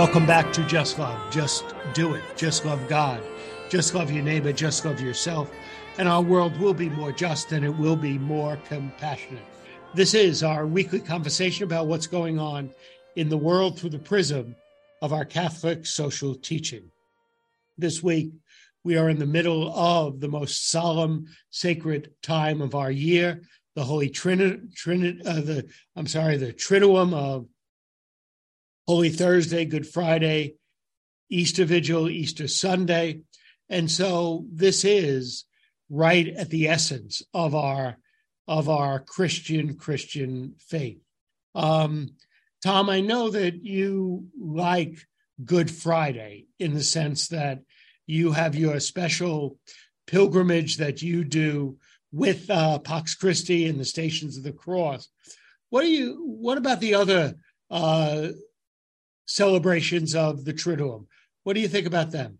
[0.00, 1.30] Welcome back to Just Love.
[1.30, 2.22] Just do it.
[2.34, 3.22] Just love God.
[3.68, 4.52] Just love your neighbor.
[4.52, 5.50] Just love yourself.
[5.98, 9.49] And our world will be more just and it will be more compassionate.
[9.92, 12.70] This is our weekly conversation about what's going on
[13.16, 14.54] in the world through the prism
[15.02, 16.92] of our Catholic social teaching.
[17.76, 18.30] This week,
[18.84, 23.42] we are in the middle of the most solemn, sacred time of our year,
[23.74, 27.48] the Holy Trinity, Trinity uh, the I'm sorry, the Triduum of
[28.86, 30.54] Holy Thursday, Good Friday,
[31.30, 33.22] Easter Vigil, Easter Sunday.
[33.68, 35.46] And so this is
[35.88, 37.96] right at the essence of our
[38.50, 41.00] of our Christian Christian faith.
[41.54, 42.16] Um,
[42.64, 44.98] Tom, I know that you like
[45.44, 47.60] Good Friday in the sense that
[48.08, 49.56] you have your special
[50.08, 51.78] pilgrimage that you do
[52.10, 55.08] with uh, Pax Christi and the Stations of the Cross.
[55.68, 56.20] What do you?
[56.26, 57.36] What about the other
[57.70, 58.30] uh,
[59.26, 61.06] celebrations of the Triduum?
[61.44, 62.38] What do you think about them?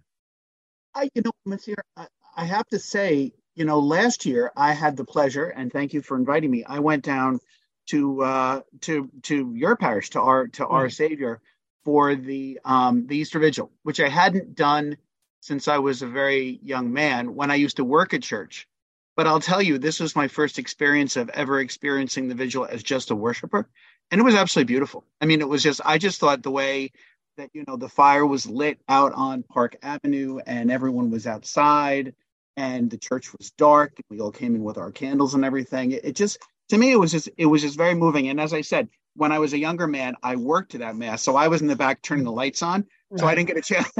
[0.92, 4.96] I, you know, Monsieur, I, I have to say, you know, last year I had
[4.96, 6.64] the pleasure, and thank you for inviting me.
[6.64, 7.40] I went down
[7.88, 10.92] to uh, to to your parish, to our to our mm.
[10.92, 11.42] Savior,
[11.84, 14.96] for the um, the Easter Vigil, which I hadn't done
[15.42, 18.66] since I was a very young man when I used to work at church.
[19.14, 22.82] But I'll tell you, this was my first experience of ever experiencing the vigil as
[22.82, 23.68] just a worshiper,
[24.10, 25.04] and it was absolutely beautiful.
[25.20, 26.92] I mean, it was just I just thought the way
[27.36, 32.14] that you know the fire was lit out on Park Avenue and everyone was outside
[32.56, 33.98] and the church was dark.
[34.10, 35.92] We all came in with our candles and everything.
[35.92, 36.38] It, it, just,
[36.70, 38.28] to me, it was just, it was just very moving.
[38.28, 41.22] And as I said, when I was a younger man, I worked to that mass,
[41.22, 43.20] so I was in the back turning the lights on, right.
[43.20, 43.90] so I didn't get a chance.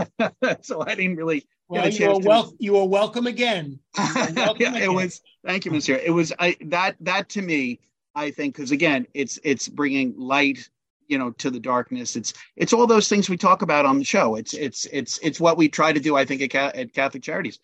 [0.66, 2.24] so I didn't really well, get a chance.
[2.24, 3.80] You are, wel- you are welcome again.
[3.98, 4.82] welcome yeah, again.
[4.82, 5.20] it was.
[5.44, 5.96] Thank you, Monsieur.
[5.96, 7.80] It was I that that to me,
[8.14, 10.68] I think, because again, it's it's bringing light
[11.08, 14.04] you know to the darkness it's it's all those things we talk about on the
[14.04, 17.22] show it's it's it's it's what we try to do i think at, at catholic
[17.22, 17.58] charities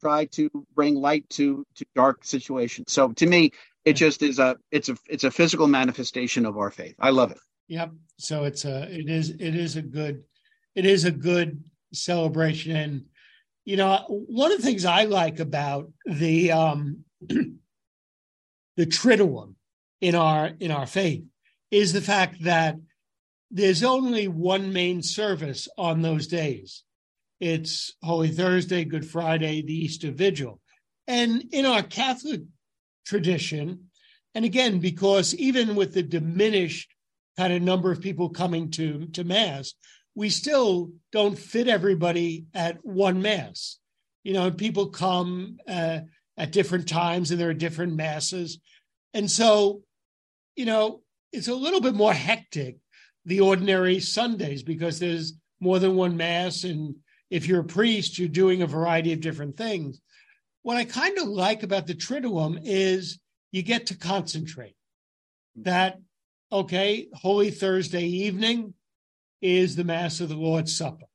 [0.00, 2.92] try to bring light to to dark situations.
[2.92, 3.52] So to me,
[3.84, 6.94] it just is a it's a it's a physical manifestation of our faith.
[6.98, 7.38] I love it.
[7.68, 7.92] Yep.
[8.18, 10.22] So it's a it is it is a good
[10.74, 13.04] it is a good celebration and
[13.64, 17.56] you know one of the things I like about the um the
[18.78, 19.54] triduum
[20.00, 21.24] in our in our faith
[21.70, 22.76] is the fact that
[23.50, 26.84] there's only one main service on those days
[27.40, 30.60] it's Holy Thursday, Good Friday, the Easter Vigil.
[31.06, 32.42] And in our Catholic
[33.06, 33.90] tradition,
[34.34, 36.94] and again, because even with the diminished
[37.36, 39.72] kind of number of people coming to, to Mass,
[40.14, 43.78] we still don't fit everybody at one Mass.
[44.22, 46.00] You know, people come uh,
[46.36, 48.60] at different times and there are different Masses.
[49.14, 49.82] And so,
[50.56, 52.76] you know, it's a little bit more hectic
[53.24, 56.96] the ordinary Sundays because there's more than one Mass and
[57.30, 60.00] if you're a priest, you're doing a variety of different things.
[60.62, 63.18] What I kind of like about the Triduum is
[63.52, 64.74] you get to concentrate.
[65.56, 65.98] That,
[66.52, 68.74] okay, Holy Thursday evening
[69.40, 71.06] is the Mass of the Lord's Supper.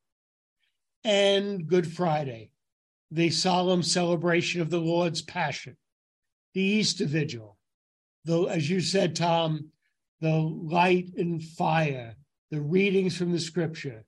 [1.03, 2.49] And Good Friday,
[3.11, 5.77] the solemn celebration of the Lord's Passion,
[6.53, 7.57] the Easter Vigil,
[8.23, 9.69] the, as you said, Tom,
[10.21, 12.15] the light and fire,
[12.49, 14.03] the readings from the scripture,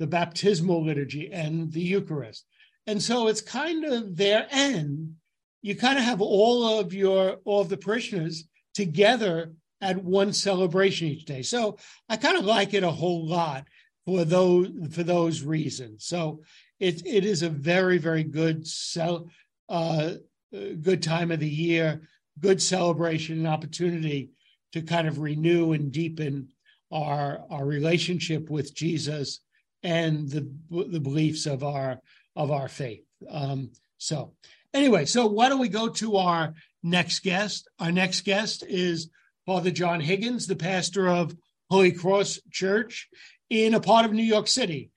[0.00, 2.46] the baptismal liturgy and the Eucharist.
[2.86, 5.14] And so it's kind of their end.
[5.60, 11.08] You kind of have all of your all of the parishioners together at one celebration
[11.08, 11.42] each day.
[11.42, 11.76] So
[12.08, 13.66] I kind of like it a whole lot
[14.06, 16.06] for those for those reasons.
[16.06, 16.40] So
[16.80, 19.28] it it is a very very good cel,
[19.68, 20.12] uh,
[20.50, 24.30] good time of the year, good celebration and opportunity
[24.72, 26.48] to kind of renew and deepen
[26.90, 29.40] our our relationship with Jesus
[29.82, 32.00] and the the beliefs of our
[32.36, 33.04] of our faith.
[33.28, 34.34] Um, so
[34.72, 37.68] anyway, so why don't we go to our next guest?
[37.78, 39.10] Our next guest is
[39.46, 41.34] Father John Higgins, the pastor of
[41.70, 43.08] Holy Cross Church
[43.48, 44.90] in a part of New York City.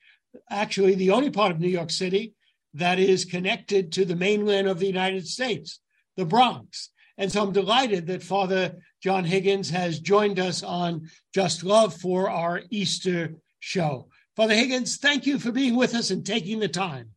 [0.49, 2.33] Actually, the only part of New York City
[2.73, 5.79] that is connected to the mainland of the United States,
[6.17, 6.89] the Bronx.
[7.17, 12.29] And so I'm delighted that Father John Higgins has joined us on Just Love for
[12.29, 14.07] our Easter show.
[14.35, 17.09] Father Higgins, thank you for being with us and taking the time.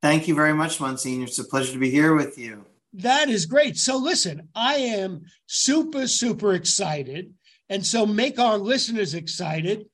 [0.00, 1.24] Thank you very much, Monsignor.
[1.24, 2.64] It's a pleasure to be here with you.
[2.94, 3.76] That is great.
[3.76, 7.34] So listen, I am super, super excited.
[7.68, 9.86] And so make our listeners excited.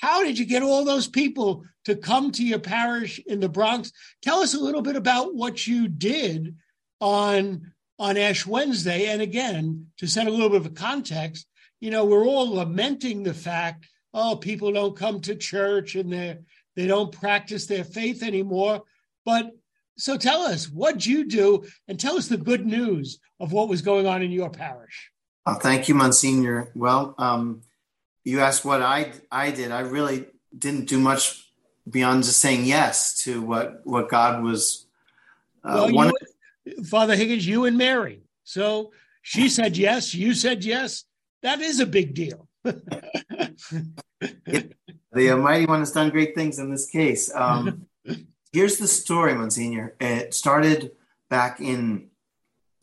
[0.00, 3.92] How did you get all those people to come to your parish in the Bronx?
[4.22, 6.56] Tell us a little bit about what you did
[7.00, 9.06] on on Ash Wednesday.
[9.06, 11.46] And again, to set a little bit of a context,
[11.80, 16.38] you know, we're all lamenting the fact, oh, people don't come to church and they
[16.74, 18.82] they don't practice their faith anymore.
[19.24, 19.52] But
[19.96, 21.64] so tell us, what'd you do?
[21.86, 25.10] And tell us the good news of what was going on in your parish.
[25.46, 26.72] Oh, thank you, Monsignor.
[26.74, 27.62] Well, um,
[28.24, 29.70] you asked what I I did.
[29.70, 31.44] I really didn't do much
[31.88, 34.86] beyond just saying yes to what what God was.
[35.62, 36.12] Uh, well,
[36.64, 38.22] you, Father Higgins, you and Mary.
[38.44, 38.92] So
[39.22, 40.14] she said yes.
[40.14, 41.04] You said yes.
[41.42, 42.45] That is a big deal.
[45.12, 47.30] The Almighty One has done great things in this case.
[47.34, 47.86] Um,
[48.52, 49.94] here's the story, Monsignor.
[50.00, 50.92] It started
[51.28, 52.08] back in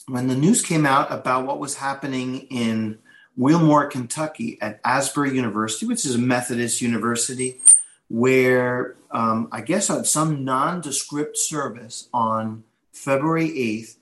[0.08, 3.00] when the news came out about what was happening in
[3.38, 7.62] Wilmore, Kentucky, at Asbury University, which is a Methodist university,
[8.10, 13.96] where um, I guess on some nondescript service on February 8th,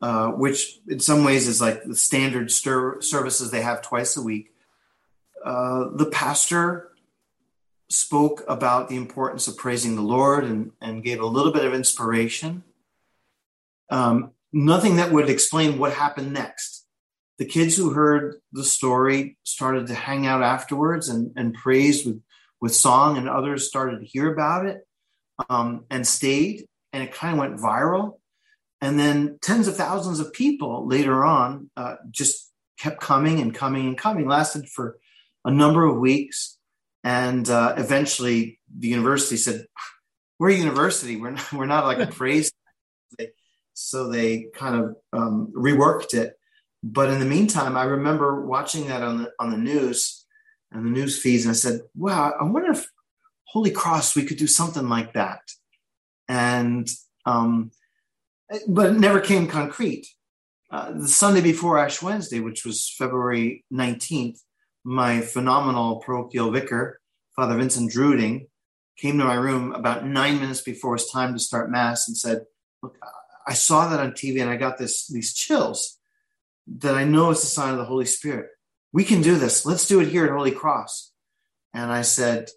[0.00, 4.22] uh, which in some ways is like the standard stir- services they have twice a
[4.22, 4.53] week,
[5.44, 6.90] uh, the pastor
[7.90, 11.74] spoke about the importance of praising the Lord and, and gave a little bit of
[11.74, 12.64] inspiration.
[13.90, 16.86] Um, nothing that would explain what happened next.
[17.38, 22.22] The kids who heard the story started to hang out afterwards and, and praised with,
[22.60, 24.86] with song, and others started to hear about it
[25.50, 28.18] um, and stayed, and it kind of went viral.
[28.80, 33.86] And then tens of thousands of people later on uh, just kept coming and coming
[33.86, 34.98] and coming, lasted for
[35.44, 36.58] a number of weeks.
[37.02, 39.66] And uh, eventually the university said,
[40.38, 41.16] We're a university.
[41.16, 42.50] We're not, we're not like a praise.
[43.74, 46.38] So they kind of um, reworked it.
[46.82, 50.26] But in the meantime, I remember watching that on the on the news
[50.70, 52.86] and the news feeds, and I said, "Wow, I wonder if
[53.44, 55.40] Holy Cross we could do something like that."
[56.28, 56.86] And
[57.24, 57.70] um,
[58.68, 60.06] but it never came concrete.
[60.70, 64.40] Uh, the Sunday before Ash Wednesday, which was February 19th,
[64.84, 67.00] my phenomenal parochial vicar,
[67.34, 68.48] Father Vincent Druding,
[68.96, 72.16] came to my room about nine minutes before it was time to start Mass and
[72.16, 72.42] said,
[72.82, 72.98] Look,
[73.46, 75.98] I saw that on TV and I got this these chills
[76.78, 78.50] that I know it's a sign of the Holy Spirit.
[78.92, 79.66] We can do this.
[79.66, 81.12] Let's do it here at Holy Cross.
[81.72, 82.50] And I said,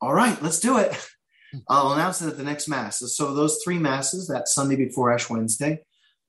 [0.00, 0.96] All right, let's do it.
[1.68, 3.02] I'll announce it at the next Mass.
[3.14, 5.80] So those three Masses, that Sunday before Ash Wednesday,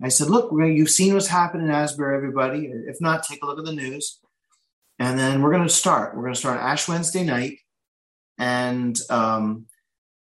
[0.04, 2.72] I said, look, you've seen what's happened in Asbury, everybody.
[2.88, 4.20] If not, take a look at the news.
[5.02, 6.16] And then we're going to start.
[6.16, 7.58] We're going to start Ash Wednesday night.
[8.38, 9.66] And um,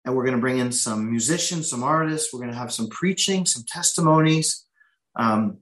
[0.03, 2.33] and we're going to bring in some musicians, some artists.
[2.33, 4.65] We're going to have some preaching, some testimonies,
[5.15, 5.59] um,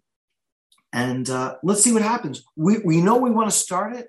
[0.93, 2.43] and uh, let's see what happens.
[2.55, 4.07] We we know we want to start it,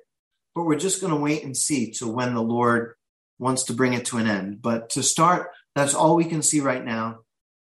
[0.54, 2.94] but we're just going to wait and see to when the Lord
[3.40, 4.62] wants to bring it to an end.
[4.62, 7.18] But to start, that's all we can see right now,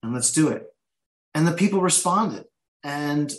[0.01, 0.63] and let's do it.
[1.33, 2.45] And the people responded,
[2.81, 3.29] and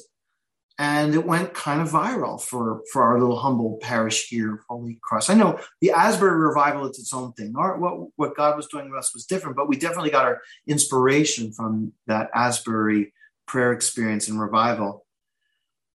[0.78, 5.30] and it went kind of viral for for our little humble parish here, Holy Cross.
[5.30, 7.54] I know the Asbury revival is its own thing.
[7.56, 10.42] Our, what what God was doing with us was different, but we definitely got our
[10.66, 13.14] inspiration from that Asbury
[13.46, 15.06] prayer experience and revival.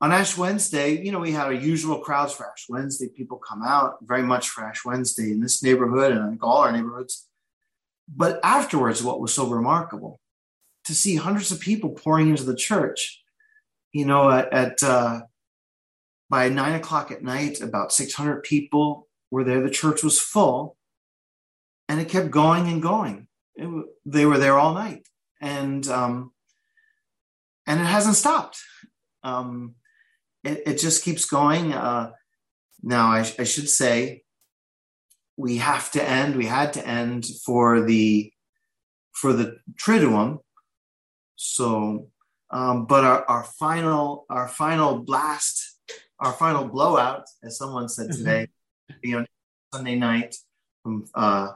[0.03, 3.09] On Ash Wednesday, you know, we had our usual crowds for Ash Wednesday.
[3.09, 6.73] People come out very much for Ash Wednesday in this neighborhood and in all our
[6.73, 7.29] neighborhoods.
[8.09, 10.19] But afterwards, what was so remarkable
[10.85, 13.23] to see hundreds of people pouring into the church
[13.93, 15.23] you know, at, at uh,
[16.29, 19.61] by nine o'clock at night, about 600 people were there.
[19.61, 20.77] The church was full,
[21.89, 23.27] and it kept going and going.
[23.57, 23.69] It,
[24.07, 25.07] they were there all night,
[25.41, 26.33] and um,
[27.67, 28.63] and it hasn't stopped.
[29.23, 29.75] Um,
[30.45, 31.73] it, it just keeps going.
[31.73, 32.13] Uh,
[32.83, 34.23] now, I, I should say,
[35.37, 36.37] we have to end.
[36.37, 38.33] We had to end for the
[39.13, 40.39] for the Triduum.
[41.37, 42.10] So
[42.51, 45.79] um, but our, our final our final blast,
[46.19, 48.19] our final blowout, as someone said mm-hmm.
[48.19, 48.49] today,
[49.03, 49.27] be on
[49.73, 50.37] Sunday night.
[50.83, 51.49] From uh,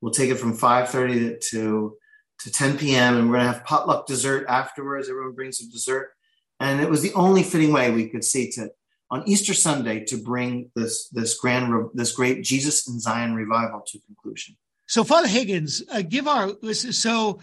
[0.00, 1.96] we'll take it from five thirty to
[2.40, 3.16] to ten p.m.
[3.16, 5.08] and we're gonna have potluck dessert afterwards.
[5.08, 6.12] Everyone brings some dessert,
[6.60, 8.70] and it was the only fitting way we could see to
[9.10, 13.98] on Easter Sunday to bring this this grand this great Jesus in Zion revival to
[14.06, 14.56] conclusion.
[14.86, 17.40] So, Father Higgins, uh, give our so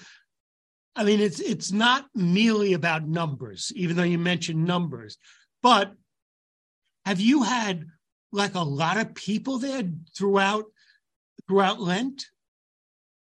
[0.96, 5.18] I mean, it's it's not merely about numbers, even though you mentioned numbers,
[5.62, 5.94] but
[7.06, 7.86] have you had
[8.32, 9.84] like a lot of people there
[10.16, 10.66] throughout
[11.48, 12.26] throughout Lent?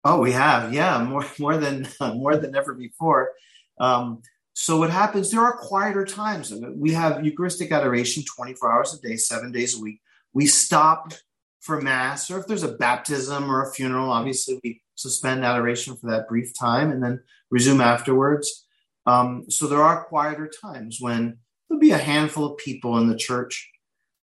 [0.06, 3.32] Oh, we have, yeah, more more than more than ever before.
[3.80, 4.22] Um,
[4.54, 5.32] so what happens?
[5.32, 6.54] There are quieter times.
[6.76, 10.00] We have Eucharistic adoration 24 hours a day, seven days a week.
[10.32, 11.14] We stop
[11.60, 16.12] for mass, or if there's a baptism or a funeral, obviously we suspend adoration for
[16.12, 17.20] that brief time and then
[17.54, 18.66] resume afterwards.
[19.06, 21.38] Um, so there are quieter times when
[21.70, 23.70] there'll be a handful of people in the church,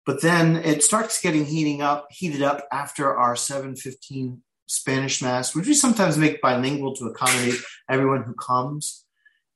[0.05, 5.67] but then it starts getting heating up, heated up after our 7:15 Spanish mass, which
[5.67, 7.59] we sometimes make bilingual to accommodate
[7.89, 9.05] everyone who comes,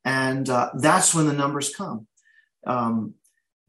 [0.03, 2.07] and uh, that's when the numbers come.
[2.68, 3.16] Um,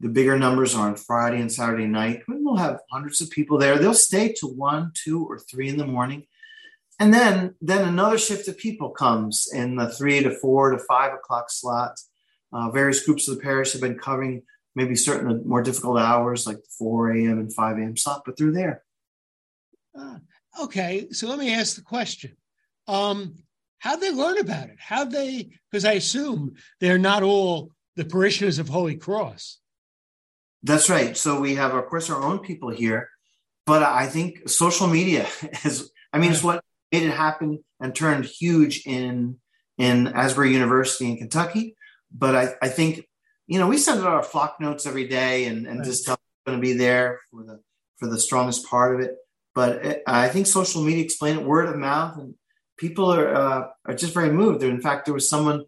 [0.01, 2.23] the bigger numbers are on Friday and Saturday night.
[2.25, 3.77] when We'll have hundreds of people there.
[3.77, 6.27] They'll stay to one, two, or three in the morning.
[6.99, 11.13] And then, then another shift of people comes in the three to four to five
[11.13, 11.99] o'clock slot.
[12.53, 14.43] Uh, various groups of the parish have been covering
[14.75, 17.39] maybe certain more difficult hours like the 4 a.m.
[17.39, 17.97] and 5 a.m.
[17.97, 18.83] slot, but they're there.
[19.97, 20.17] Uh,
[20.63, 22.35] okay, so let me ask the question.
[22.87, 23.35] Um,
[23.79, 24.77] how'd they learn about it?
[24.79, 29.59] How'd they, because I assume they're not all the parishioners of Holy Cross.
[30.63, 31.15] That's right.
[31.15, 33.09] So we have, of course, our own people here,
[33.65, 35.27] but I think social media
[35.63, 36.63] is, I mean, it's what
[36.95, 39.37] made it happen and turned huge in
[39.77, 41.75] in Asbury University in Kentucky.
[42.11, 43.05] But I, I think,
[43.47, 45.85] you know, we send out our flock notes every day and, and right.
[45.85, 47.59] just tell going to be there for the
[47.97, 49.15] for the strongest part of it.
[49.53, 52.35] But it, I think social media explain it word of mouth, and
[52.77, 54.63] people are uh, are just very moved.
[54.63, 55.65] In fact, there was someone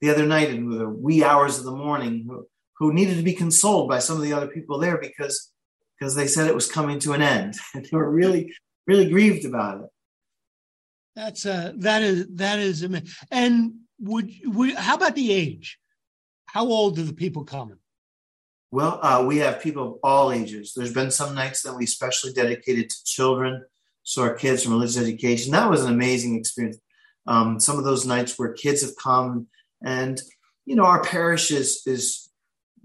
[0.00, 2.46] the other night in the wee hours of the morning who,
[2.78, 5.52] who needed to be consoled by some of the other people there because
[5.98, 8.54] because they said it was coming to an end and they were really
[8.86, 9.90] really grieved about it
[11.20, 13.08] that's uh that is that is amazing.
[13.30, 15.78] and would, would how about the age
[16.46, 17.78] how old are the people coming
[18.70, 22.32] well uh, we have people of all ages there's been some nights that we specially
[22.32, 23.64] dedicated to children
[24.02, 26.78] so our kids from religious education that was an amazing experience
[27.26, 29.46] um, some of those nights where kids have come
[29.84, 30.22] and
[30.64, 32.30] you know our parish is is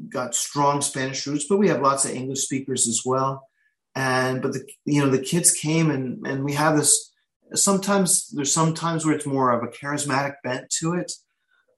[0.10, 3.48] got strong Spanish roots, but we have lots of English speakers as well.
[3.96, 7.12] And but the you know the kids came and and we have this.
[7.54, 11.12] Sometimes there's sometimes where it's more of a charismatic bent to it,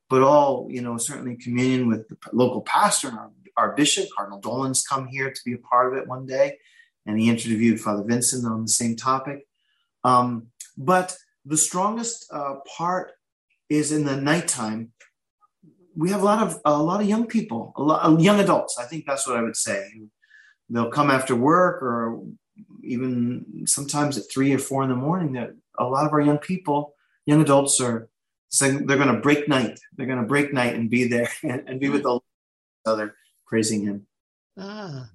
[0.10, 4.40] but all you know certainly communion with the local pastor and our, our bishop Cardinal
[4.40, 6.58] Dolan's come here to be a part of it one day,
[7.06, 9.46] and he interviewed Father Vincent on the same topic.
[10.04, 10.48] Um,
[10.78, 13.12] but the strongest uh, part
[13.70, 14.94] is in the nighttime
[15.98, 18.78] we have a lot of a lot of young people, a lot of young adults.
[18.78, 19.90] I think that's what I would say.
[20.70, 22.22] They'll come after work, or
[22.88, 25.34] even sometimes at three or four in the morning.
[25.34, 26.94] That a lot of our young people,
[27.26, 28.10] young adults, are
[28.50, 29.80] saying they're going to break night.
[29.96, 32.20] They're going to break night and be there and, and be with the
[32.86, 33.16] other,
[33.46, 34.08] praising Him.
[34.58, 35.10] Ah,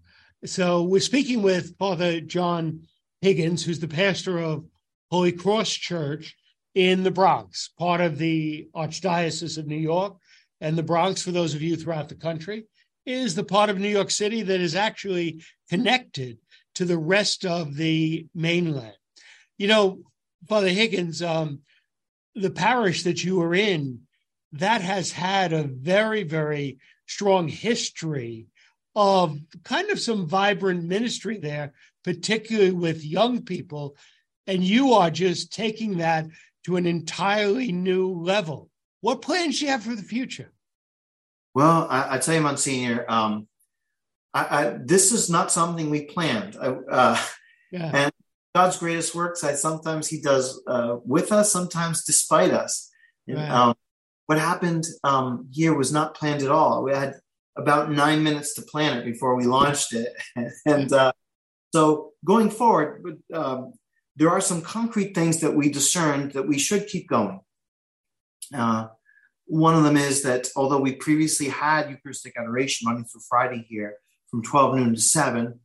[0.44, 2.86] so we're speaking with Father John
[3.20, 4.64] Higgins, who's the pastor of
[5.10, 6.36] Holy Cross Church
[6.74, 10.16] in the Bronx, part of the Archdiocese of New York
[10.62, 12.64] and the Bronx, for those of you throughout the country,
[13.04, 16.38] is the part of New York City that is actually connected
[16.74, 18.96] to the rest of the mainland.
[19.58, 20.00] You know,
[20.48, 21.60] Father Higgins, um,
[22.34, 24.00] the parish that you are in,
[24.52, 28.46] that has had a very, very strong history
[28.94, 31.72] of kind of some vibrant ministry there,
[32.04, 33.96] particularly with young people.
[34.46, 36.26] And you are just taking that
[36.64, 38.68] to an entirely new level.
[39.00, 40.52] What plans do you have for the future?
[41.54, 43.46] Well, I, I tell you, Monsignor, um,
[44.34, 46.56] I, I, this is not something we planned.
[46.56, 47.22] Uh,
[47.70, 47.90] yeah.
[47.94, 48.12] And
[48.54, 52.90] God's greatest works, I sometimes He does uh, with us, sometimes despite us.
[53.26, 53.50] And, right.
[53.50, 53.74] um,
[54.26, 56.82] what happened um, here was not planned at all.
[56.82, 57.14] We had
[57.56, 60.12] about nine minutes to plan it before we launched it,
[60.66, 61.12] and uh,
[61.74, 63.72] so going forward, um,
[64.16, 67.40] there are some concrete things that we discerned that we should keep going.
[68.54, 68.88] Uh,
[69.46, 73.96] one of them is that although we previously had Eucharistic adoration Monday through Friday here
[74.32, 75.60] from 12 noon to 7,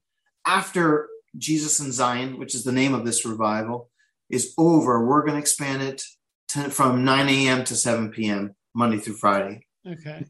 [0.45, 1.07] after
[1.37, 3.89] Jesus in Zion, which is the name of this revival,
[4.29, 6.03] is over, we're going to expand it
[6.49, 7.63] to, from 9 a.m.
[7.63, 8.55] to 7 p.m.
[8.75, 9.65] Monday through Friday.
[9.87, 10.25] Okay.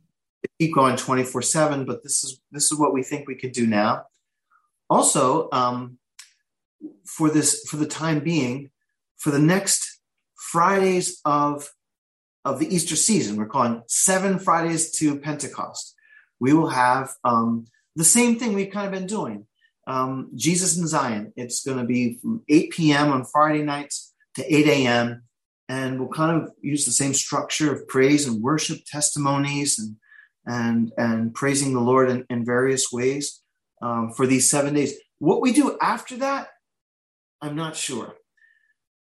[0.59, 3.65] Keep going 24 7, but this is this is what we think we could do
[3.65, 4.03] now.
[4.87, 5.97] Also, um,
[7.05, 8.69] for this for the time being,
[9.17, 9.99] for the next
[10.35, 11.69] Fridays of
[12.45, 13.35] of the Easter season.
[13.35, 15.95] We're calling seven Fridays to Pentecost.
[16.39, 17.65] We will have um,
[17.97, 19.47] the same thing we've kind of been doing.
[19.87, 21.33] Um, Jesus in Zion.
[21.37, 23.11] It's going to be from 8 p.m.
[23.11, 25.23] on Friday nights to 8 a.m.
[25.69, 29.95] And we'll kind of use the same structure of praise and worship testimonies and
[30.45, 33.41] and and praising the Lord in, in various ways
[33.81, 34.93] um, for these seven days.
[35.19, 36.49] What we do after that,
[37.41, 38.15] I'm not sure.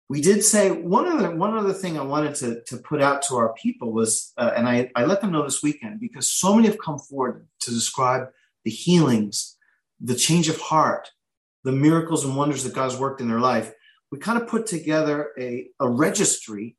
[0.09, 3.35] we did say one other one other thing I wanted to to put out to
[3.37, 6.67] our people was, uh, and I I let them know this weekend because so many
[6.67, 8.29] have come forward to describe
[8.65, 9.57] the healings,
[10.01, 11.11] the change of heart,
[11.63, 13.71] the miracles and wonders that God's worked in their life.
[14.11, 16.75] We kind of put together a a registry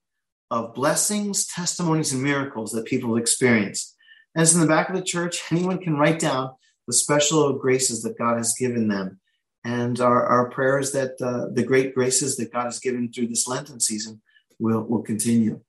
[0.50, 3.96] of blessings, testimonies, and miracles that people have experienced.
[4.34, 5.42] And it's in the back of the church.
[5.50, 6.50] Anyone can write down
[6.86, 9.18] the special graces that God has given them
[9.66, 13.26] and our, our prayer is that uh, the great graces that God has given through
[13.26, 14.22] this Lenten season
[14.60, 15.60] will, will continue.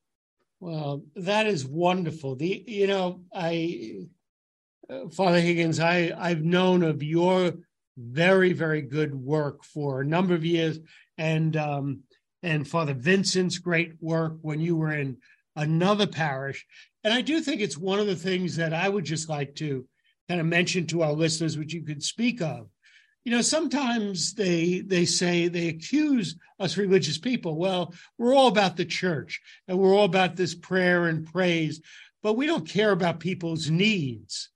[0.60, 2.36] Well, that is wonderful.
[2.36, 4.08] The you know, I
[5.12, 7.54] Father Higgins, I I've known of your
[7.98, 10.80] very very good work for a number of years,
[11.18, 12.04] and um,
[12.42, 15.18] and Father Vincent's great work when you were in
[15.56, 16.66] another parish,
[17.04, 19.86] and I do think it's one of the things that I would just like to
[20.30, 22.70] kind of mention to our listeners, which you could speak of,
[23.28, 27.58] you know sometimes they they say they accuse us religious people.
[27.58, 31.82] Well we're all about the church and we're all about this prayer and praise
[32.24, 34.50] but we don't care about people's needs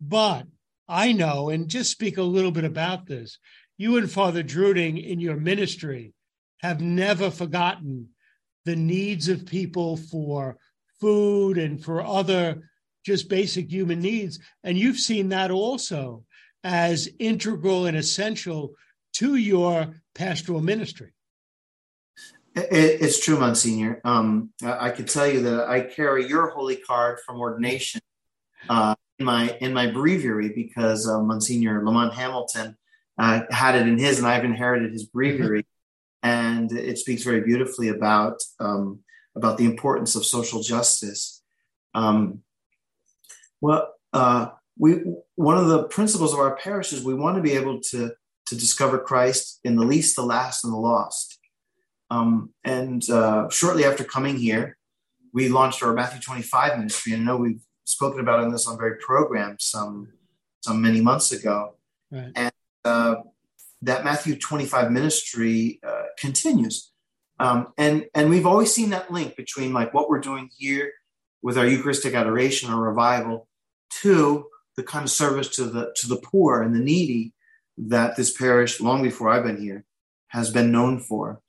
[0.00, 0.46] but
[0.88, 3.38] i know and just speak a little bit about this
[3.78, 6.12] you and father druding in your ministry
[6.60, 8.08] have never forgotten
[8.64, 10.56] the needs of people for
[11.00, 12.70] food and for other
[13.04, 16.24] just basic human needs and you've seen that also
[16.64, 18.74] as integral and essential
[19.12, 21.12] to your pastoral ministry.
[22.54, 24.00] it's true, Monsignor.
[24.04, 28.00] Um, I can tell you that I carry your holy card from ordination
[28.68, 32.76] uh, in my in my breviary because uh, Monsignor Lamont Hamilton
[33.18, 35.66] uh, had it in his, and I've inherited his breviary,
[36.22, 39.00] and it speaks very beautifully about um,
[39.36, 41.42] about the importance of social justice.
[41.94, 42.42] Um,
[43.60, 44.48] well, uh,
[44.78, 45.02] we
[45.34, 48.12] one of the principles of our parish is we want to be able to
[48.46, 51.38] to discover Christ in the least, the last, and the lost.
[52.10, 54.76] Um, and uh, shortly after coming here,
[55.32, 57.12] we launched our Matthew 25 ministry.
[57.12, 60.12] And I know we've spoken about in this on very program some
[60.62, 61.74] some many months ago.
[62.10, 62.32] Right.
[62.34, 62.52] And
[62.84, 63.16] uh,
[63.82, 66.92] that Matthew 25 ministry uh, continues.
[67.38, 70.92] Um, and and we've always seen that link between like what we're doing here
[71.42, 73.48] with our Eucharistic adoration or revival
[74.02, 77.32] to the kind of service to the to the poor and the needy
[77.78, 79.84] that this parish, long before I've been here,
[80.28, 81.40] has been known for.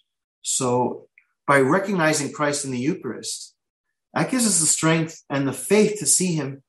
[0.42, 1.08] So
[1.46, 3.54] by recognizing Christ in the Eucharist,
[4.14, 6.64] that gives us the strength and the faith to see him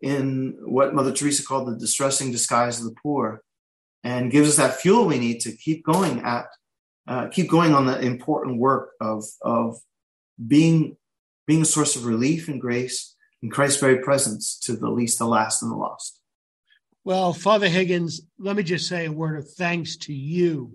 [0.00, 3.42] in what Mother Teresa called the distressing disguise of the poor,
[4.02, 6.46] and gives us that fuel we need to keep going at,
[7.06, 9.78] uh, keep going on the important work of of
[10.46, 10.96] being
[11.46, 15.26] being a source of relief and grace in Christ's very presence to the least, the
[15.26, 16.20] last, and the lost.
[17.04, 20.72] Well, Father Higgins, let me just say a word of thanks to you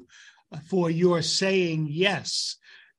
[0.70, 2.58] for your saying yes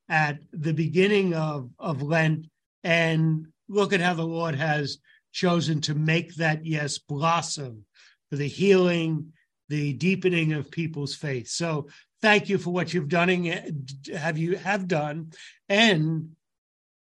[0.09, 2.46] at the beginning of, of Lent.
[2.87, 4.99] And look at how the Lord has
[5.32, 7.84] chosen to make that yes blossom
[8.30, 9.32] for the healing,
[9.68, 11.49] the deepening of people's faith.
[11.49, 11.89] So
[12.22, 13.70] thank you for what you've done eh,
[14.16, 15.32] have you have done
[15.68, 16.30] and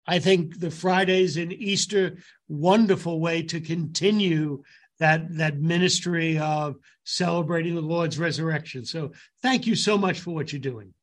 [0.06, 2.18] I think the Fridays and Easter,
[2.48, 4.62] wonderful way to continue
[5.00, 6.76] that that ministry of
[7.06, 8.86] celebrating the Lord's resurrection.
[8.86, 10.94] So thank you so much for what you're doing.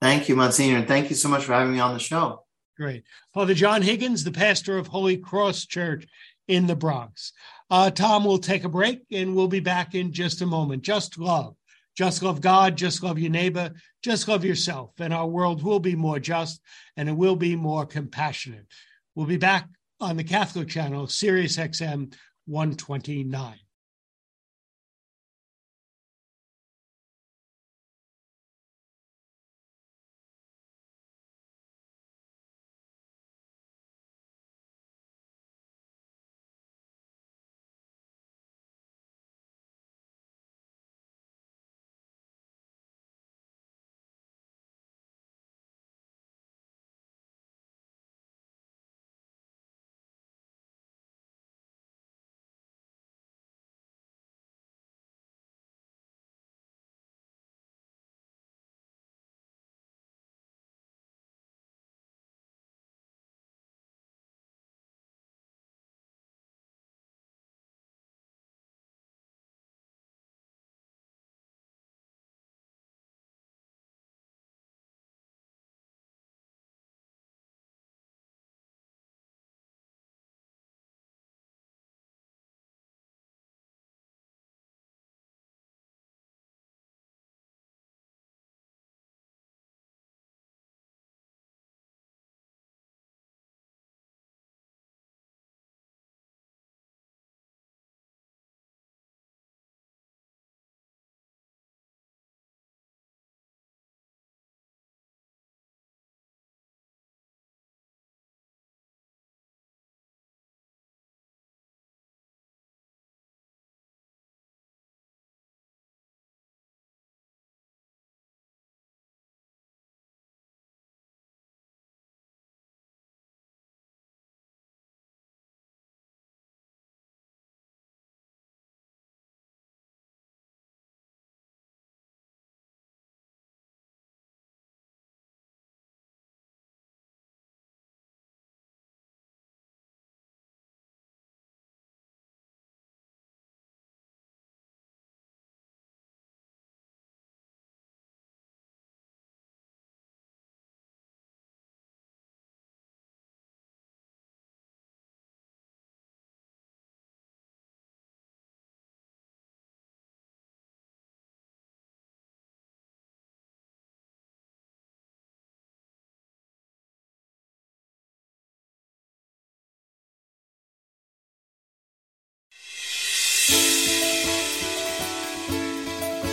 [0.00, 2.44] Thank you, Monsignor, and thank you so much for having me on the show.
[2.80, 3.04] Great.
[3.34, 6.06] Father John Higgins, the pastor of Holy Cross Church
[6.48, 7.34] in the Bronx.
[7.68, 10.80] Uh, Tom will take a break and we'll be back in just a moment.
[10.82, 11.56] Just love.
[11.94, 13.72] Just love God, just love your neighbor,
[14.02, 16.62] just love yourself, and our world will be more just
[16.96, 18.64] and it will be more compassionate.
[19.14, 19.68] We'll be back
[20.00, 22.14] on the Catholic channel, Sirius XM
[22.46, 23.58] 129.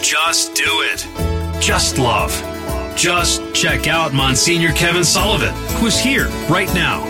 [0.10, 1.06] Just do it.
[1.62, 2.32] Just love.
[2.96, 7.04] Just check out Monsignor Kevin Sullivan, who's here right now.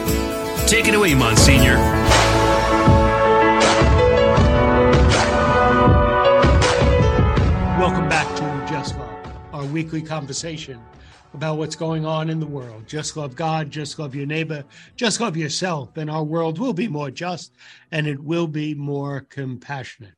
[0.66, 1.76] Take it away, Monsignor.
[7.78, 10.82] Welcome back to Just Love, our weekly conversation
[11.36, 12.88] about what's going on in the world.
[12.88, 14.64] Just love God, just love your neighbor,
[14.96, 17.54] just love yourself, and our world will be more just
[17.92, 20.17] and it will be more compassionate.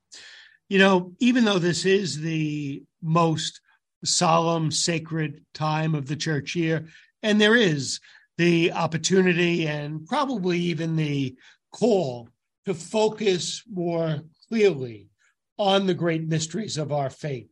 [0.70, 3.60] You know, even though this is the most
[4.06, 6.88] solemn, sacred time of the church year,
[7.24, 8.00] and there is
[8.38, 11.36] the opportunity and probably even the
[11.72, 12.30] call
[12.66, 15.10] to focus more clearly
[15.58, 17.50] on the great mysteries of our faith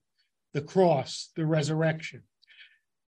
[0.53, 2.23] the cross, the resurrection.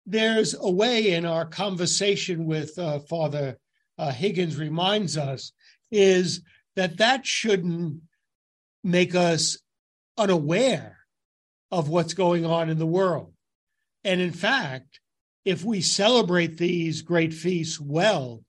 [0.07, 3.59] There's a way in our conversation with uh, Father
[3.99, 5.53] uh, Higgins reminds us
[5.91, 6.41] is
[6.77, 8.01] that that shouldn't
[8.83, 9.59] make us
[10.17, 10.99] unaware
[11.71, 13.33] of what's going on in the world.
[14.05, 15.01] And in fact,
[15.45, 18.43] if we celebrate these great feasts well,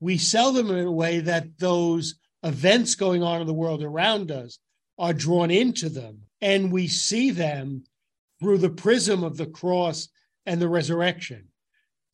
[0.00, 4.30] we sell them in a way that those events going on in the world around
[4.30, 4.58] us
[4.98, 7.84] are drawn into them and we see them
[8.40, 10.08] through the prism of the cross
[10.44, 11.48] and the resurrection.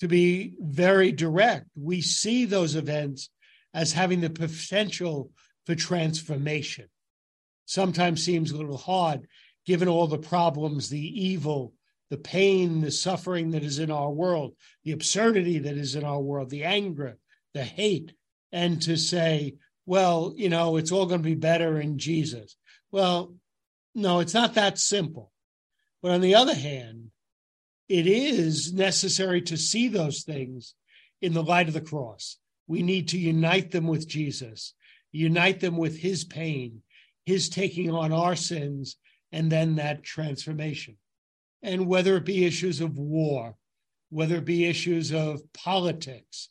[0.00, 3.30] To be very direct, we see those events
[3.74, 5.30] as having the potential
[5.66, 6.88] for transformation.
[7.72, 9.26] Sometimes seems a little hard
[9.64, 11.72] given all the problems, the evil,
[12.10, 14.54] the pain, the suffering that is in our world,
[14.84, 17.16] the absurdity that is in our world, the anger,
[17.54, 18.12] the hate,
[18.52, 19.54] and to say,
[19.86, 22.56] well, you know, it's all going to be better in Jesus.
[22.90, 23.36] Well,
[23.94, 25.32] no, it's not that simple.
[26.02, 27.10] But on the other hand,
[27.88, 30.74] it is necessary to see those things
[31.22, 32.36] in the light of the cross.
[32.66, 34.74] We need to unite them with Jesus,
[35.10, 36.82] unite them with his pain,
[37.24, 38.96] his taking on our sins,
[39.30, 40.96] and then that transformation.
[41.62, 43.54] And whether it be issues of war,
[44.10, 46.48] whether it be issues of politics,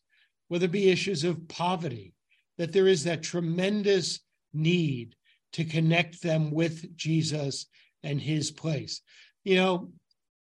[0.48, 2.14] whether it be issues of poverty,
[2.58, 4.20] that there is that tremendous
[4.54, 5.16] need
[5.54, 7.68] to connect them with Jesus
[8.04, 9.02] and his place
[9.44, 9.90] you know,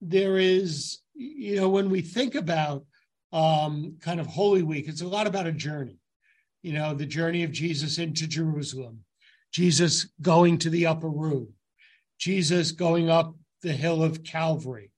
[0.00, 2.84] there is, you know, when we think about
[3.32, 5.98] um, kind of Holy Week, it's a lot about a journey.
[6.62, 9.03] You know, the journey of Jesus into Jerusalem,
[9.54, 11.50] Jesus going to the upper room,
[12.18, 14.90] Jesus going up the hill of Calvary,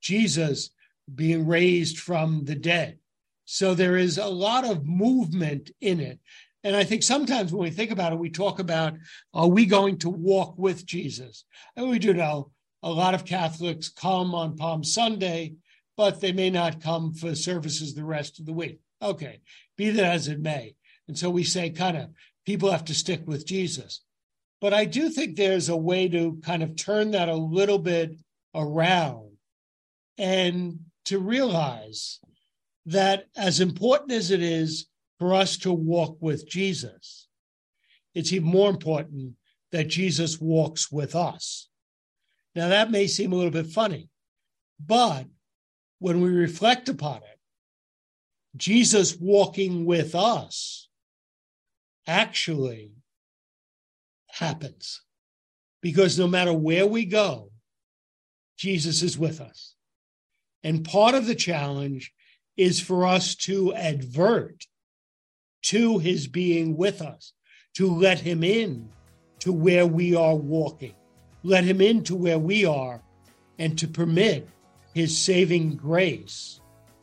[0.00, 0.70] Jesus
[1.12, 2.98] being raised from the dead.
[3.44, 6.20] So there is a lot of movement in it.
[6.62, 8.94] And I think sometimes when we think about it, we talk about
[9.34, 11.44] are we going to walk with Jesus?
[11.74, 12.52] And we do know
[12.84, 15.54] a lot of Catholics come on Palm Sunday,
[15.96, 18.78] but they may not come for services the rest of the week.
[19.02, 19.40] Okay,
[19.76, 20.76] be that as it may.
[21.08, 22.10] And so we say, kind of,
[22.46, 24.03] people have to stick with Jesus.
[24.64, 28.18] But I do think there's a way to kind of turn that a little bit
[28.54, 29.36] around
[30.16, 32.18] and to realize
[32.86, 34.86] that as important as it is
[35.18, 37.28] for us to walk with Jesus,
[38.14, 39.34] it's even more important
[39.70, 41.68] that Jesus walks with us.
[42.54, 44.08] Now, that may seem a little bit funny,
[44.80, 45.26] but
[45.98, 47.38] when we reflect upon it,
[48.56, 50.88] Jesus walking with us
[52.06, 52.92] actually
[54.38, 55.02] happens
[55.80, 57.50] because no matter where we go,
[58.56, 59.74] Jesus is with us.
[60.62, 62.12] And part of the challenge
[62.56, 64.66] is for us to advert
[65.64, 67.32] to his being with us,
[67.74, 68.88] to let him in
[69.40, 70.94] to where we are walking
[71.44, 73.00] let him in to where we are
[73.58, 74.48] and to permit
[74.94, 76.60] his saving grace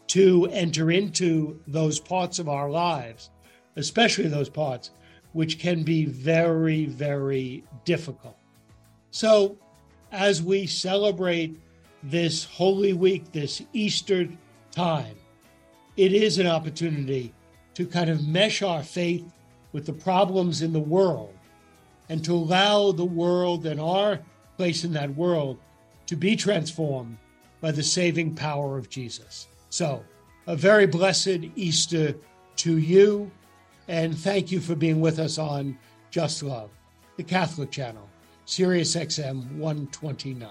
[0.08, 3.30] to enter into those parts of our lives,
[3.78, 4.92] especially those parts
[5.34, 8.38] which can be very, very difficult.
[9.12, 9.58] So,
[10.12, 11.58] as we celebrate
[12.04, 14.28] this Holy Week, this Easter
[14.72, 15.16] time,
[15.98, 17.34] it is an opportunity
[17.74, 19.32] to kind of mesh our faith
[19.72, 21.34] with the problems in the world
[22.10, 24.20] and to allow the world and our
[24.58, 25.58] place in that world
[26.08, 27.18] to be transformed
[27.62, 29.48] by the saving power of Jesus.
[29.70, 30.04] So,
[30.48, 32.16] a very blessed Easter
[32.58, 33.32] to you,
[33.88, 35.78] and thank you for being with us on
[36.10, 36.70] Just Love,
[37.18, 38.08] the Catholic channel,
[38.46, 40.50] Sirius XM 129.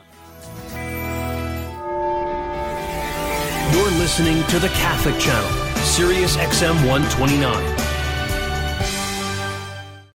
[3.72, 7.80] You're listening to the Catholic channel, Sirius XM 129